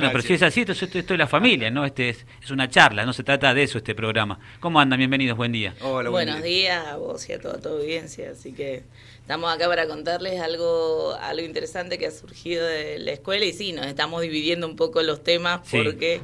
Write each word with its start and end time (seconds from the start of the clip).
Bueno, 0.00 0.12
pero 0.12 0.26
si 0.26 0.34
es 0.34 0.42
así, 0.42 0.60
esto, 0.62 0.72
esto, 0.72 1.14
es 1.14 1.18
la 1.18 1.26
familia, 1.26 1.70
¿no? 1.70 1.84
Este 1.84 2.08
es, 2.08 2.26
es, 2.42 2.50
una 2.50 2.68
charla, 2.68 3.04
no 3.04 3.12
se 3.12 3.22
trata 3.22 3.52
de 3.52 3.62
eso 3.62 3.78
este 3.78 3.94
programa. 3.94 4.40
¿Cómo 4.60 4.80
andan? 4.80 4.98
Bienvenidos, 4.98 5.36
buen 5.36 5.52
día. 5.52 5.74
Hola, 5.82 6.08
Buenos 6.10 6.42
días 6.42 6.86
a 6.86 6.96
vos 6.96 7.28
y 7.28 7.32
a 7.34 7.40
toda 7.40 7.60
tu 7.60 7.68
audiencia. 7.68 8.30
Así 8.30 8.52
que 8.52 8.82
estamos 9.20 9.52
acá 9.52 9.68
para 9.68 9.86
contarles 9.86 10.40
algo, 10.40 11.14
algo 11.20 11.44
interesante 11.44 11.98
que 11.98 12.06
ha 12.06 12.10
surgido 12.10 12.66
de 12.66 12.98
la 12.98 13.12
escuela 13.12 13.44
y 13.44 13.52
sí, 13.52 13.72
nos 13.72 13.86
estamos 13.86 14.22
dividiendo 14.22 14.66
un 14.66 14.76
poco 14.76 15.02
los 15.02 15.22
temas 15.22 15.60
porque 15.70 16.20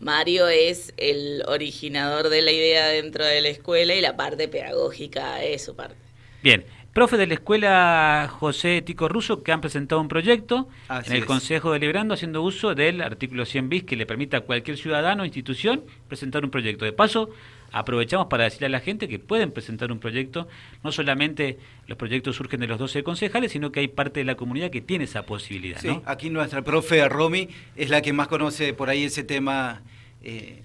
Mario 0.00 0.48
es 0.48 0.92
el 0.96 1.42
originador 1.46 2.30
de 2.30 2.42
la 2.42 2.52
idea 2.52 2.88
dentro 2.88 3.24
de 3.24 3.40
la 3.40 3.48
escuela 3.48 3.94
y 3.94 4.00
la 4.00 4.16
parte 4.16 4.48
pedagógica 4.48 5.42
es 5.44 5.64
su 5.64 5.76
parte. 5.76 5.96
Bien, 6.42 6.64
profe 6.92 7.16
de 7.16 7.26
la 7.26 7.34
escuela 7.34 8.28
José 8.30 8.82
Tico 8.82 9.08
Russo 9.08 9.42
que 9.42 9.52
han 9.52 9.60
presentado 9.60 10.00
un 10.00 10.08
proyecto 10.08 10.68
en 10.88 11.12
el 11.12 11.24
Consejo 11.24 11.72
Deliberando 11.72 12.14
haciendo 12.14 12.42
uso 12.42 12.74
del 12.74 13.00
artículo 13.00 13.44
100 13.44 13.68
bis 13.68 13.84
que 13.84 13.96
le 13.96 14.06
permita 14.06 14.38
a 14.38 14.40
cualquier 14.40 14.76
ciudadano 14.76 15.22
o 15.22 15.26
institución 15.26 15.84
presentar 16.08 16.44
un 16.44 16.50
proyecto. 16.50 16.84
De 16.84 16.92
paso, 16.92 17.30
aprovechamos 17.72 18.26
para 18.26 18.44
decirle 18.44 18.66
a 18.66 18.70
la 18.70 18.80
gente 18.80 19.08
que 19.08 19.18
pueden 19.18 19.52
presentar 19.52 19.92
un 19.92 19.98
proyecto, 19.98 20.48
no 20.82 20.90
solamente 20.90 21.58
los 21.86 21.96
proyectos 21.96 22.36
surgen 22.36 22.60
de 22.60 22.66
los 22.66 22.78
12 22.78 23.02
concejales, 23.02 23.52
sino 23.52 23.70
que 23.70 23.80
hay 23.80 23.88
parte 23.88 24.20
de 24.20 24.24
la 24.24 24.34
comunidad 24.34 24.70
que 24.70 24.80
tiene 24.80 25.04
esa 25.04 25.24
posibilidad. 25.24 25.80
Sí, 25.80 26.00
aquí 26.04 26.30
nuestra 26.30 26.62
profe 26.62 27.08
Romy 27.08 27.48
es 27.76 27.90
la 27.90 28.02
que 28.02 28.12
más 28.12 28.28
conoce 28.28 28.74
por 28.74 28.90
ahí 28.90 29.04
ese 29.04 29.22
tema 29.22 29.82
eh, 30.22 30.62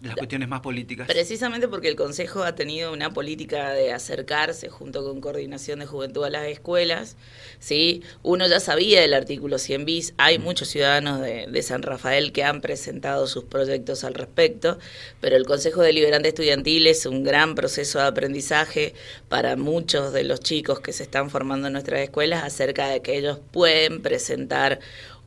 las 0.00 0.14
cuestiones 0.14 0.48
más 0.48 0.60
políticas. 0.60 1.08
Precisamente 1.08 1.66
porque 1.66 1.88
el 1.88 1.96
Consejo 1.96 2.44
ha 2.44 2.54
tenido 2.54 2.92
una 2.92 3.12
política 3.12 3.72
de 3.72 3.92
acercarse 3.92 4.68
junto 4.68 5.04
con 5.04 5.20
Coordinación 5.20 5.80
de 5.80 5.86
Juventud 5.86 6.24
a 6.24 6.30
las 6.30 6.46
escuelas. 6.46 7.16
¿sí? 7.58 8.02
Uno 8.22 8.46
ya 8.46 8.60
sabía 8.60 9.00
del 9.00 9.12
artículo 9.12 9.58
100 9.58 9.84
bis, 9.84 10.14
hay 10.16 10.38
mm. 10.38 10.42
muchos 10.42 10.68
ciudadanos 10.68 11.20
de, 11.20 11.46
de, 11.48 11.62
San 11.62 11.82
Rafael 11.82 12.32
que 12.32 12.44
han 12.44 12.60
presentado 12.60 13.26
sus 13.26 13.44
proyectos 13.44 14.04
al 14.04 14.14
respecto, 14.14 14.78
pero 15.20 15.36
el 15.36 15.46
Consejo 15.46 15.82
Deliberante 15.82 16.28
Estudiantil 16.28 16.86
es 16.86 17.04
un 17.04 17.24
gran 17.24 17.56
proceso 17.56 17.98
de 17.98 18.04
aprendizaje 18.04 18.94
para 19.28 19.56
muchos 19.56 20.12
de 20.12 20.22
los 20.22 20.40
chicos 20.40 20.78
que 20.78 20.92
se 20.92 21.02
están 21.02 21.28
formando 21.28 21.66
en 21.66 21.72
nuestras 21.72 22.00
escuelas 22.00 22.44
acerca 22.44 22.88
de 22.88 23.02
que 23.02 23.18
ellos 23.18 23.40
pueden 23.50 24.00
presentar 24.00 24.78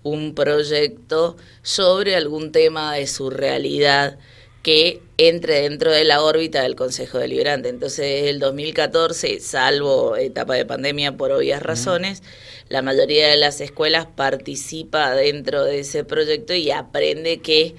un 0.03 0.33
proyecto 0.33 1.35
sobre 1.61 2.15
algún 2.15 2.51
tema 2.51 2.95
de 2.95 3.05
su 3.05 3.29
realidad 3.29 4.17
que 4.61 5.01
entre 5.17 5.61
dentro 5.61 5.91
de 5.91 6.03
la 6.03 6.21
órbita 6.21 6.61
del 6.61 6.75
Consejo 6.75 7.17
Deliberante. 7.17 7.69
Entonces, 7.69 8.29
el 8.29 8.39
2014, 8.39 9.39
salvo 9.39 10.15
etapa 10.15 10.55
de 10.55 10.65
pandemia 10.65 11.17
por 11.17 11.31
obvias 11.31 11.63
razones, 11.63 12.21
la 12.69 12.81
mayoría 12.81 13.27
de 13.27 13.37
las 13.37 13.59
escuelas 13.59 14.05
participa 14.05 15.13
dentro 15.15 15.63
de 15.63 15.79
ese 15.79 16.03
proyecto 16.03 16.53
y 16.53 16.71
aprende 16.71 17.39
que 17.39 17.75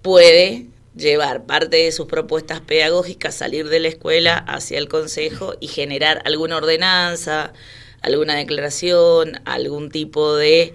puede 0.00 0.66
llevar 0.96 1.46
parte 1.46 1.78
de 1.78 1.92
sus 1.92 2.06
propuestas 2.06 2.60
pedagógicas, 2.60 3.34
salir 3.34 3.68
de 3.68 3.80
la 3.80 3.88
escuela 3.88 4.36
hacia 4.36 4.78
el 4.78 4.88
Consejo 4.88 5.54
y 5.60 5.68
generar 5.68 6.22
alguna 6.24 6.56
ordenanza, 6.56 7.52
alguna 8.00 8.36
declaración, 8.36 9.40
algún 9.44 9.90
tipo 9.90 10.34
de 10.34 10.74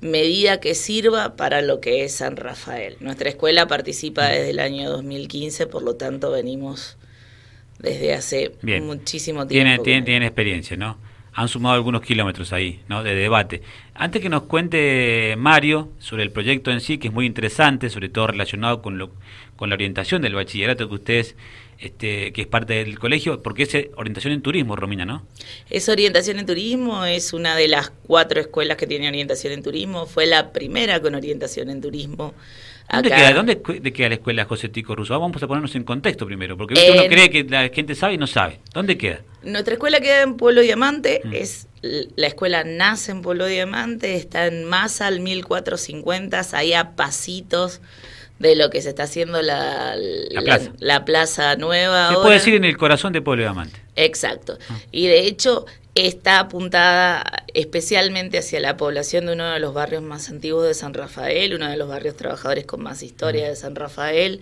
medida 0.00 0.60
que 0.60 0.74
sirva 0.74 1.36
para 1.36 1.62
lo 1.62 1.80
que 1.80 2.04
es 2.04 2.14
San 2.16 2.36
Rafael. 2.36 2.96
Nuestra 3.00 3.28
escuela 3.28 3.66
participa 3.66 4.28
desde 4.28 4.50
el 4.50 4.58
año 4.58 4.90
2015, 4.90 5.66
por 5.66 5.82
lo 5.82 5.96
tanto 5.96 6.30
venimos 6.30 6.96
desde 7.78 8.14
hace 8.14 8.52
muchísimo 8.82 9.46
tiempo. 9.46 9.82
Tienen, 9.82 10.04
tienen, 10.04 10.22
experiencia, 10.22 10.76
¿no? 10.76 10.98
Han 11.32 11.48
sumado 11.48 11.76
algunos 11.76 12.02
kilómetros 12.02 12.52
ahí, 12.52 12.80
¿no? 12.88 13.02
De 13.02 13.14
debate. 13.14 13.62
Antes 13.94 14.20
que 14.20 14.28
nos 14.28 14.42
cuente 14.42 15.34
Mario 15.38 15.90
sobre 15.98 16.22
el 16.22 16.32
proyecto 16.32 16.70
en 16.70 16.80
sí, 16.80 16.98
que 16.98 17.08
es 17.08 17.14
muy 17.14 17.26
interesante, 17.26 17.88
sobre 17.88 18.08
todo 18.08 18.26
relacionado 18.26 18.82
con, 18.82 18.98
lo, 18.98 19.12
con 19.56 19.68
la 19.68 19.74
orientación 19.74 20.22
del 20.22 20.34
bachillerato 20.34 20.88
que 20.88 20.94
ustedes 20.94 21.36
este, 21.80 22.32
que 22.32 22.42
es 22.42 22.46
parte 22.46 22.74
del 22.74 22.98
colegio, 22.98 23.42
porque 23.42 23.62
es 23.62 23.74
orientación 23.96 24.34
en 24.34 24.42
turismo, 24.42 24.76
Romina, 24.76 25.06
¿no? 25.06 25.26
Es 25.70 25.88
orientación 25.88 26.38
en 26.38 26.44
turismo, 26.46 27.06
es 27.06 27.32
una 27.32 27.56
de 27.56 27.68
las 27.68 27.90
cuatro 27.90 28.40
escuelas 28.40 28.76
que 28.76 28.86
tiene 28.86 29.08
orientación 29.08 29.54
en 29.54 29.62
turismo, 29.62 30.06
fue 30.06 30.26
la 30.26 30.52
primera 30.52 31.00
con 31.00 31.14
orientación 31.14 31.70
en 31.70 31.80
turismo. 31.80 32.34
¿Dónde 32.92 33.10
queda, 33.10 33.32
¿Dónde 33.32 33.92
queda 33.92 34.08
la 34.08 34.14
escuela 34.16 34.44
José 34.44 34.68
Tico 34.68 34.96
Russo? 34.96 35.18
Vamos 35.18 35.42
a 35.42 35.46
ponernos 35.46 35.74
en 35.76 35.84
contexto 35.84 36.26
primero, 36.26 36.56
porque 36.56 36.74
uno 36.92 37.04
cree 37.08 37.30
que 37.30 37.44
la 37.44 37.68
gente 37.68 37.94
sabe 37.94 38.14
y 38.14 38.18
no 38.18 38.26
sabe. 38.26 38.60
¿Dónde 38.74 38.98
queda? 38.98 39.20
Nuestra 39.42 39.74
escuela 39.74 40.00
queda 40.00 40.22
en 40.22 40.36
Pueblo 40.36 40.60
Diamante, 40.60 41.22
mm. 41.24 41.32
es 41.32 41.68
la 41.80 42.26
escuela 42.26 42.62
nace 42.64 43.12
en 43.12 43.22
Pueblo 43.22 43.46
Diamante, 43.46 44.16
está 44.16 44.46
en 44.46 44.64
Masa 44.64 45.06
al 45.06 45.20
1450, 45.20 46.42
ahí 46.52 46.74
a 46.74 46.90
pasitos 46.94 47.80
de 48.40 48.56
lo 48.56 48.70
que 48.70 48.80
se 48.80 48.88
está 48.88 49.02
haciendo 49.04 49.42
la, 49.42 49.94
la, 49.96 51.04
plaza. 51.04 51.56
nueva. 51.56 52.08
Se 52.08 52.14
puede 52.16 52.34
decir 52.34 52.54
en 52.54 52.64
el 52.64 52.76
corazón 52.78 53.12
de 53.12 53.20
Pueblo 53.20 53.42
Diamante. 53.42 53.78
Exacto. 53.96 54.58
Ah. 54.70 54.78
Y 54.90 55.06
de 55.06 55.26
hecho 55.26 55.66
está 55.94 56.40
apuntada 56.40 57.44
especialmente 57.52 58.38
hacia 58.38 58.58
la 58.60 58.78
población 58.78 59.26
de 59.26 59.34
uno 59.34 59.52
de 59.52 59.60
los 59.60 59.74
barrios 59.74 60.02
más 60.02 60.30
antiguos 60.30 60.66
de 60.66 60.72
San 60.72 60.94
Rafael, 60.94 61.54
uno 61.54 61.68
de 61.68 61.76
los 61.76 61.86
barrios 61.86 62.16
trabajadores 62.16 62.64
con 62.64 62.82
más 62.82 63.02
historia 63.02 63.46
de 63.46 63.56
San 63.56 63.74
Rafael. 63.74 64.40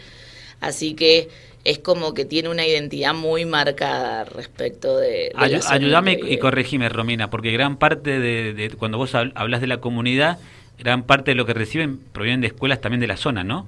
Así 0.61 0.95
que 0.95 1.29
es 1.65 1.81
como 1.81 2.15
que 2.15 2.25
tiene 2.25 2.51
una 2.51 2.65
identidad 2.65 3.15
muy 3.15 3.47
marcada 3.47 4.25
respecto 4.25 4.97
de... 4.97 5.33
ayúdame 5.35 6.21
y 6.23 6.39
corregime, 6.39 6.89
Romina, 6.89 7.31
porque 7.31 7.51
gran 7.51 7.79
parte 7.79 8.21
de, 8.21 8.55
de, 8.55 8.71
cuando 8.71 8.97
vos 8.97 9.17
hablas 9.17 9.61
de 9.61 9.67
la 9.67 9.79
comunidad, 9.81 10.39
gran 10.79 11.03
parte 11.03 11.33
de 11.33 11.35
lo 11.35 11.47
que 11.47 11.55
reciben 11.55 11.99
provienen 12.13 12.43
de 12.43 12.47
escuelas 12.47 12.81
también 12.81 13.01
de 13.01 13.09
la 13.09 13.17
zona, 13.17 13.43
¿no? 13.43 13.67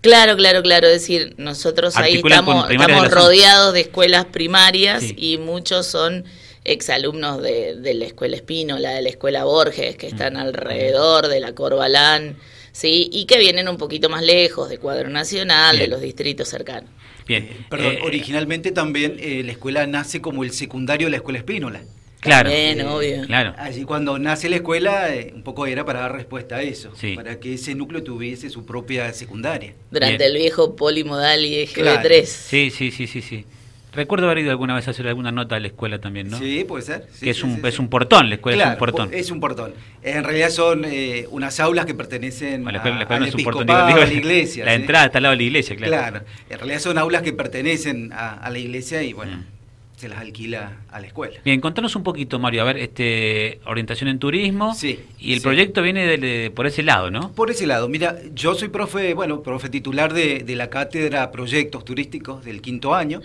Claro, 0.00 0.36
claro, 0.36 0.62
claro. 0.62 0.86
Es 0.86 0.94
decir, 0.94 1.34
nosotros 1.38 1.96
ahí 1.96 2.20
estamos, 2.24 2.70
estamos 2.70 3.10
rodeados 3.10 3.74
de 3.74 3.80
escuelas 3.80 4.26
primarias 4.26 5.04
y 5.16 5.38
muchos 5.38 5.86
son 5.86 6.24
exalumnos 6.64 7.42
de, 7.42 7.76
de 7.76 7.94
la 7.94 8.04
escuela 8.06 8.36
Espínola, 8.36 8.90
de 8.90 9.02
la 9.02 9.08
escuela 9.08 9.44
Borges, 9.44 9.96
que 9.96 10.06
están 10.06 10.34
mm. 10.34 10.38
alrededor 10.38 11.28
de 11.28 11.40
la 11.40 11.54
Corbalán, 11.54 12.36
¿sí? 12.72 13.08
Y 13.12 13.24
que 13.24 13.38
vienen 13.38 13.68
un 13.68 13.76
poquito 13.76 14.08
más 14.08 14.22
lejos, 14.22 14.68
de 14.68 14.78
Cuadro 14.78 15.08
Nacional, 15.08 15.78
de 15.78 15.88
los 15.88 16.00
distritos 16.00 16.48
cercanos. 16.48 16.90
Bien. 17.26 17.66
Perdón, 17.68 17.94
eh, 17.94 17.98
originalmente 18.04 18.72
también 18.72 19.16
eh, 19.18 19.42
la 19.44 19.52
escuela 19.52 19.86
nace 19.86 20.20
como 20.20 20.44
el 20.44 20.52
secundario 20.52 21.08
de 21.08 21.10
la 21.12 21.16
escuela 21.18 21.38
Espínola. 21.38 21.82
Claro. 22.20 22.50
obvio. 22.96 23.26
Claro. 23.26 23.54
Allí 23.58 23.84
cuando 23.84 24.18
nace 24.18 24.48
la 24.48 24.56
escuela, 24.56 25.14
eh, 25.14 25.32
un 25.34 25.42
poco 25.42 25.66
era 25.66 25.84
para 25.84 26.00
dar 26.00 26.12
respuesta 26.12 26.56
a 26.56 26.62
eso, 26.62 26.92
para 27.14 27.38
que 27.38 27.54
ese 27.54 27.74
núcleo 27.74 28.02
tuviese 28.02 28.50
su 28.50 28.64
propia 28.66 29.12
secundaria. 29.12 29.74
Durante 29.90 30.26
el 30.26 30.36
viejo 30.36 30.76
polimodal 30.76 31.44
y 31.44 31.66
GB3. 31.66 32.24
Sí, 32.24 32.70
sí, 32.70 32.90
sí, 32.90 33.06
sí, 33.06 33.22
sí. 33.22 33.44
Recuerdo 33.90 34.26
haber 34.26 34.38
ido 34.38 34.50
alguna 34.50 34.74
vez 34.74 34.86
a 34.86 34.90
hacer 34.90 35.08
alguna 35.08 35.32
nota 35.32 35.56
a 35.56 35.60
la 35.60 35.68
escuela 35.68 35.98
también, 35.98 36.28
¿no? 36.28 36.38
Sí, 36.38 36.64
puede 36.68 36.84
ser. 36.84 37.08
que 37.20 37.30
es, 37.30 37.42
un, 37.42 37.64
es 37.64 37.78
un 37.78 37.88
portón, 37.88 38.28
la 38.28 38.34
escuela 38.34 38.64
es 38.64 38.70
un 38.70 38.78
portón. 38.78 39.10
Es 39.12 39.30
un 39.30 39.40
portón. 39.40 39.72
En 40.02 40.24
realidad 40.24 40.50
son 40.50 40.84
eh, 40.84 41.26
unas 41.30 41.58
aulas 41.58 41.86
que 41.86 41.94
pertenecen 41.94 42.68
a, 42.68 42.72
la 42.72 42.78
escuela, 42.78 43.06
a, 43.08 44.06
la 44.06 44.12
iglesia. 44.12 44.66
La 44.66 44.74
entrada 44.74 45.06
está 45.06 45.18
al 45.18 45.22
lado 45.22 45.32
de 45.32 45.38
la 45.38 45.42
iglesia, 45.42 45.74
claro. 45.74 45.90
Claro, 45.92 46.26
en 46.50 46.58
realidad 46.58 46.80
son 46.80 46.98
aulas 46.98 47.22
que 47.22 47.32
pertenecen 47.32 48.12
a, 48.12 48.48
la 48.50 48.58
iglesia 48.58 49.02
y 49.02 49.14
bueno. 49.14 49.36
Mm 49.36 49.57
se 49.98 50.08
las 50.08 50.20
alquila 50.20 50.76
a 50.92 51.00
la 51.00 51.08
escuela. 51.08 51.40
Bien, 51.44 51.60
contanos 51.60 51.96
un 51.96 52.04
poquito, 52.04 52.38
Mario, 52.38 52.62
a 52.62 52.64
ver, 52.66 52.78
este 52.78 53.58
orientación 53.66 54.08
en 54.08 54.20
turismo. 54.20 54.72
Sí. 54.72 55.00
Y 55.18 55.32
el 55.32 55.40
proyecto 55.40 55.82
viene 55.82 56.06
de, 56.16 56.52
por 56.52 56.68
ese 56.68 56.84
lado, 56.84 57.10
¿no? 57.10 57.32
Por 57.32 57.50
ese 57.50 57.66
lado. 57.66 57.88
Mira, 57.88 58.16
yo 58.32 58.54
soy 58.54 58.68
profe, 58.68 59.12
bueno, 59.14 59.42
profe 59.42 59.68
titular 59.68 60.12
de, 60.12 60.44
la 60.54 60.70
cátedra 60.70 61.32
Proyectos 61.32 61.84
Turísticos 61.84 62.44
del 62.44 62.62
quinto 62.62 62.94
año. 62.94 63.20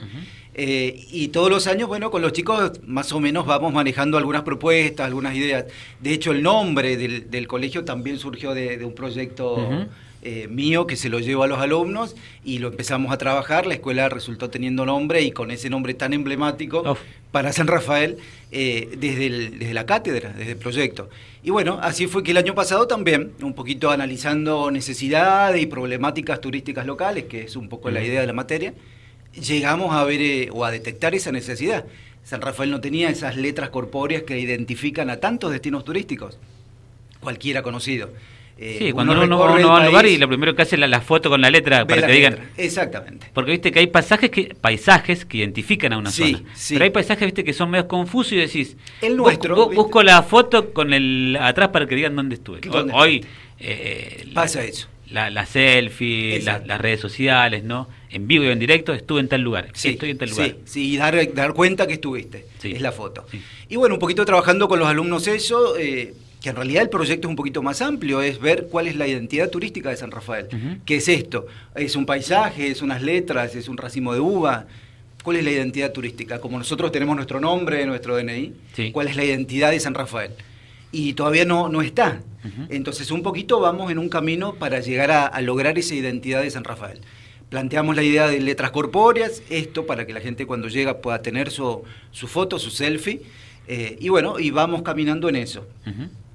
Eh, 0.56 1.06
y 1.12 1.28
todos 1.28 1.52
los 1.52 1.68
años, 1.68 1.88
bueno, 1.88 2.10
con 2.10 2.24
los 2.24 2.34
chicos 2.34 2.72
más 2.86 3.12
o 3.12 3.20
menos 3.20 3.46
vamos 3.46 3.72
manejando 3.72 4.18
algunas 4.18 4.42
propuestas, 4.42 5.06
algunas 5.06 5.36
ideas. 5.36 5.66
De 6.00 6.12
hecho, 6.12 6.32
el 6.32 6.42
nombre 6.42 6.98
del, 6.98 7.48
colegio 7.48 7.86
también 7.86 8.18
surgió 8.18 8.56
de, 8.56 8.84
un 8.84 8.96
proyecto 8.96 9.88
eh, 10.24 10.48
mío 10.48 10.88
que 10.88 10.96
se 10.96 11.10
lo 11.10 11.20
llevo 11.20 11.44
a 11.44 11.48
los 11.48 11.60
alumnos 11.60 12.16
y 12.46 12.60
lo 12.60 12.70
empezamos 12.70 13.12
a 13.12 13.18
trabajar. 13.18 13.66
La 13.66 13.74
escuela 13.74 14.10
resultó 14.10 14.50
teniendo 14.50 14.86
nombre 14.86 15.22
y 15.22 15.32
con 15.32 15.52
ese 15.52 15.70
nombre 15.70 15.94
tan 15.94 16.14
emblemático 16.14 16.98
para 17.32 17.52
San 17.52 17.68
Rafael 17.68 18.18
eh, 18.52 18.90
desde, 18.98 19.50
desde 19.50 19.74
la 19.74 19.86
cátedra, 19.86 20.32
desde 20.32 20.52
el 20.52 20.58
proyecto. 20.58 21.10
Y 21.44 21.50
bueno, 21.50 21.80
así 21.82 22.08
fue 22.08 22.24
que 22.24 22.32
el 22.32 22.38
año 22.38 22.56
pasado 22.56 22.88
también, 22.88 23.34
un 23.42 23.54
poquito 23.54 23.92
analizando 23.92 24.72
necesidades 24.72 25.62
y 25.62 25.66
problemáticas 25.66 26.40
turísticas 26.40 26.86
locales, 26.86 27.26
que 27.26 27.44
es 27.44 27.56
un 27.56 27.68
poco 27.68 27.92
la 27.92 28.04
idea 28.04 28.22
de 28.22 28.28
la 28.28 28.34
materia, 28.34 28.74
llegamos 29.34 29.94
a 29.94 30.04
ver 30.06 30.22
eh, 30.22 30.50
o 30.54 30.64
a 30.64 30.72
detectar 30.72 31.16
esa 31.16 31.32
necesidad. 31.32 31.86
San 32.24 32.42
Rafael 32.42 32.72
no 32.72 32.80
tenía 32.80 33.10
esas 33.10 33.36
letras 33.36 33.70
corpóreas 33.70 34.24
que 34.24 34.40
identifican 34.40 35.10
a 35.10 35.18
tantos 35.18 35.52
destinos 35.52 35.84
turísticos, 35.84 36.40
cualquiera 37.20 37.62
conocido. 37.62 38.10
Eh, 38.58 38.76
sí, 38.78 38.92
cuando 38.92 39.14
uno, 39.14 39.40
va 39.40 39.50
a 39.50 39.80
un 39.80 39.86
lugar 39.86 40.06
y 40.06 40.18
lo 40.18 40.28
primero 40.28 40.56
que 40.56 40.62
hace 40.62 40.76
es 40.76 40.90
la, 40.90 41.02
foto 41.02 41.30
con 41.30 41.42
la 41.42 41.50
letra 41.50 41.86
para 41.86 42.06
que 42.06 42.14
digan. 42.14 42.40
Exactamente. 42.56 43.28
Porque 43.34 43.52
viste 43.52 43.72
que 43.72 43.80
hay 43.80 43.88
pasajes 43.88 44.30
que, 44.30 44.56
paisajes 44.60 45.26
que 45.26 45.38
identifican 45.40 45.94
a 45.94 45.98
una 45.98 46.12
zona. 46.12 46.42
Pero 46.70 46.84
hay 46.84 46.92
paisajes 46.92 47.26
viste 47.26 47.44
que 47.44 47.54
son 47.54 47.72
medio 47.72 47.88
confusos 47.88 48.34
y 48.34 48.38
decís. 48.38 48.78
El 49.02 49.18
nuestro. 49.18 49.70
busco 49.70 50.04
la 50.04 50.22
foto 50.24 50.72
con 50.72 50.94
el 50.94 51.38
atrás 51.40 51.70
para 51.70 51.88
que 51.88 51.96
digan 51.96 52.16
dónde 52.16 52.36
estuve. 52.36 52.62
Hoy 52.94 53.26
Eh, 53.60 54.28
Pasa 54.34 54.64
eso. 54.64 54.88
La, 55.10 55.30
la 55.30 55.46
selfie, 55.46 56.42
las 56.42 56.82
redes 56.82 57.00
sociales, 57.00 57.64
¿no? 57.64 57.88
En 58.10 58.28
vivo 58.28 58.46
y 58.46 58.48
en 58.48 58.60
directo, 58.60 58.94
estuve 58.94 59.20
en 59.20 59.28
tal 59.28 59.42
lugar. 59.42 59.70
Sí, 59.74 59.90
estoy 59.90 60.12
en 60.12 60.18
tal 60.18 60.30
lugar. 60.30 60.48
Sí, 60.48 60.56
sí 60.66 60.94
y 60.94 60.98
dar, 60.98 61.34
dar 61.34 61.54
cuenta 61.54 61.86
que 61.88 61.94
estuviste. 61.94 62.46
Es 62.64 62.82
la 62.82 62.92
foto. 62.92 63.26
Y 63.70 63.76
bueno, 63.76 63.96
un 63.96 64.00
poquito 64.00 64.26
trabajando 64.26 64.68
con 64.68 64.80
los 64.80 64.88
alumnos 64.88 65.28
eso. 65.28 65.78
Eh, 65.78 66.14
que 66.44 66.50
en 66.50 66.58
realidad 66.58 66.84
el 66.84 66.90
proyecto 66.90 67.28
es 67.28 67.30
un 67.30 67.38
poquito 67.38 67.64
más 67.64 67.82
amplio, 67.82 68.22
es 68.22 68.38
ver 68.38 68.68
cuál 68.70 68.88
es 68.88 68.98
la 68.98 69.08
identidad 69.08 69.50
turística 69.50 69.90
de 69.90 69.96
San 69.96 70.12
Rafael. 70.12 70.48
¿Qué 70.86 70.98
es 70.98 71.08
esto? 71.08 71.48
¿Es 71.74 71.96
un 71.96 72.06
paisaje? 72.06 72.68
¿Es 72.68 72.82
unas 72.82 73.02
letras? 73.02 73.56
¿Es 73.56 73.70
un 73.70 73.78
racimo 73.78 74.14
de 74.14 74.20
uva? 74.20 74.66
¿Cuál 75.24 75.38
es 75.38 75.46
la 75.46 75.52
identidad 75.52 75.94
turística? 75.94 76.42
Como 76.42 76.58
nosotros 76.58 76.92
tenemos 76.92 77.16
nuestro 77.16 77.40
nombre, 77.40 77.86
nuestro 77.86 78.18
DNI, 78.18 78.92
¿cuál 78.92 79.08
es 79.08 79.16
la 79.16 79.24
identidad 79.24 79.72
de 79.72 79.80
San 79.80 79.94
Rafael? 79.94 80.32
Y 80.92 81.14
todavía 81.14 81.46
no, 81.46 81.70
no 81.70 81.82
está. 81.82 82.22
Entonces 82.68 83.10
un 83.10 83.24
poquito 83.24 83.62
vamos 83.62 83.90
en 83.90 83.98
un 83.98 84.10
camino 84.10 84.56
para 84.56 84.82
llegar 84.82 85.12
a, 85.12 85.40
lograr 85.40 85.80
esa 85.80 85.96
identidad 85.96 86.42
de 86.42 86.52
San 86.52 86.66
Rafael. 86.66 87.00
Planteamos 87.48 87.96
la 87.96 88.04
idea 88.04 88.28
de 88.28 88.42
letras 88.42 88.72
corpóreas, 88.72 89.44
esto 89.50 89.86
para 89.86 90.06
que 90.06 90.12
la 90.12 90.20
gente 90.20 90.46
cuando 90.46 90.68
llega 90.68 90.98
pueda 90.98 91.22
tener 91.22 91.52
su, 91.52 91.84
su 92.12 92.28
foto, 92.28 92.60
su 92.60 92.70
selfie, 92.70 93.22
eh, 93.66 93.96
y 93.98 94.10
bueno, 94.10 94.40
y 94.40 94.52
vamos 94.52 94.82
caminando 94.82 95.30
en 95.30 95.38
eso. 95.38 95.66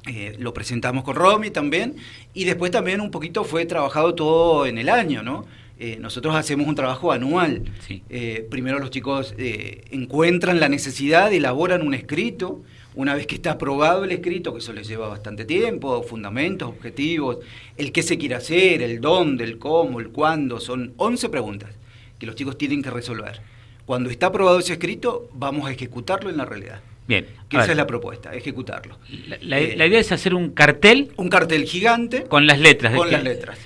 Eh, 0.09 0.37
lo 0.39 0.55
presentamos 0.55 1.05
con 1.05 1.17
Romy 1.17 1.51
también, 1.51 1.97
y 2.33 2.45
después 2.45 2.71
también 2.71 3.01
un 3.01 3.11
poquito 3.11 3.45
fue 3.45 3.67
trabajado 3.67 4.15
todo 4.15 4.67
en 4.67 4.79
el 4.79 4.89
año, 4.89 5.23
¿no? 5.23 5.45
Eh, 5.79 5.99
nosotros 6.01 6.35
hacemos 6.35 6.67
un 6.67 6.75
trabajo 6.75 7.13
anual. 7.13 7.63
Eh, 8.09 8.47
primero 8.51 8.79
los 8.79 8.91
chicos 8.91 9.35
encuentran 9.39 10.59
la 10.59 10.69
necesidad, 10.69 11.33
elaboran 11.33 11.87
un 11.87 11.95
escrito, 11.95 12.63
una 12.97 13.15
vez 13.15 13.29
que 13.29 13.37
está 13.37 13.53
aprobado 13.53 14.03
el 14.03 14.11
escrito, 14.11 14.53
que 14.53 14.59
eso 14.59 14.73
les 14.73 14.89
lleva 14.89 15.07
bastante 15.07 15.45
tiempo, 15.45 16.03
fundamentos, 16.03 16.69
objetivos, 16.69 17.39
el 17.77 17.93
qué 17.93 18.03
se 18.03 18.19
quiere 18.19 18.35
hacer, 18.35 18.83
el 18.83 19.01
dónde, 19.01 19.45
el 19.45 19.59
cómo, 19.59 20.01
el 20.01 20.09
cuándo, 20.09 20.59
son 20.59 20.95
11 20.97 21.29
preguntas 21.29 21.71
que 22.19 22.27
los 22.27 22.35
chicos 22.35 22.59
tienen 22.59 22.83
que 22.83 22.91
resolver. 22.91 23.41
Cuando 23.87 24.11
está 24.11 24.27
aprobado 24.27 24.59
ese 24.59 24.73
escrito, 24.73 25.31
vamos 25.33 25.69
a 25.69 25.73
ejecutarlo 25.73 26.29
en 26.29 26.39
la 26.39 26.45
realidad. 26.45 26.81
Bien. 27.09 27.27
Que 27.49 27.57
esa 27.57 27.71
es 27.71 27.77
la 27.77 27.87
propuesta, 27.87 28.35
ejecutarlo. 28.35 28.99
La, 29.41 29.59
eh, 29.59 29.75
idea 29.75 29.99
es 29.99 30.13
hacer 30.13 30.35
un 30.35 30.51
cartel. 30.51 31.11
Un 31.17 31.31
cartel 31.31 31.65
gigante. 31.65 32.25
Con 32.25 32.47
las 32.47 32.61
letras. 32.61 32.95
Con 32.95 33.11
las 33.11 33.25
letras. 33.25 33.59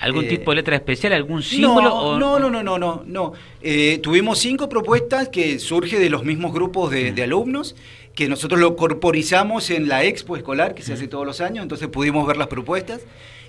¿Algún 0.00 0.26
eh, 0.26 0.28
tipo 0.28 0.50
de 0.50 0.56
letra 0.56 0.76
especial, 0.76 1.14
algún 1.14 1.42
símbolo? 1.42 2.18
No, 2.18 2.38
no, 2.38 2.38
no, 2.38 2.50
no, 2.50 2.62
no, 2.62 2.78
no. 2.78 3.02
no. 3.06 3.32
Eh, 3.62 3.98
tuvimos 4.02 4.38
cinco 4.38 4.68
propuestas 4.68 5.30
que 5.30 5.58
surge 5.58 5.98
de 5.98 6.10
los 6.10 6.24
mismos 6.24 6.52
grupos 6.52 6.90
de, 6.90 7.22
alumnos, 7.22 7.74
que 8.14 8.28
nosotros 8.28 8.60
lo 8.60 8.76
corporizamos 8.76 9.70
en 9.70 9.88
la 9.88 10.04
expo 10.04 10.36
escolar 10.36 10.74
que 10.74 10.82
se 10.82 10.92
hace 10.92 11.08
todos 11.08 11.24
los 11.26 11.40
años, 11.40 11.62
entonces 11.62 11.88
pudimos 11.88 12.26
ver 12.26 12.36
las 12.36 12.48
propuestas 12.48 13.00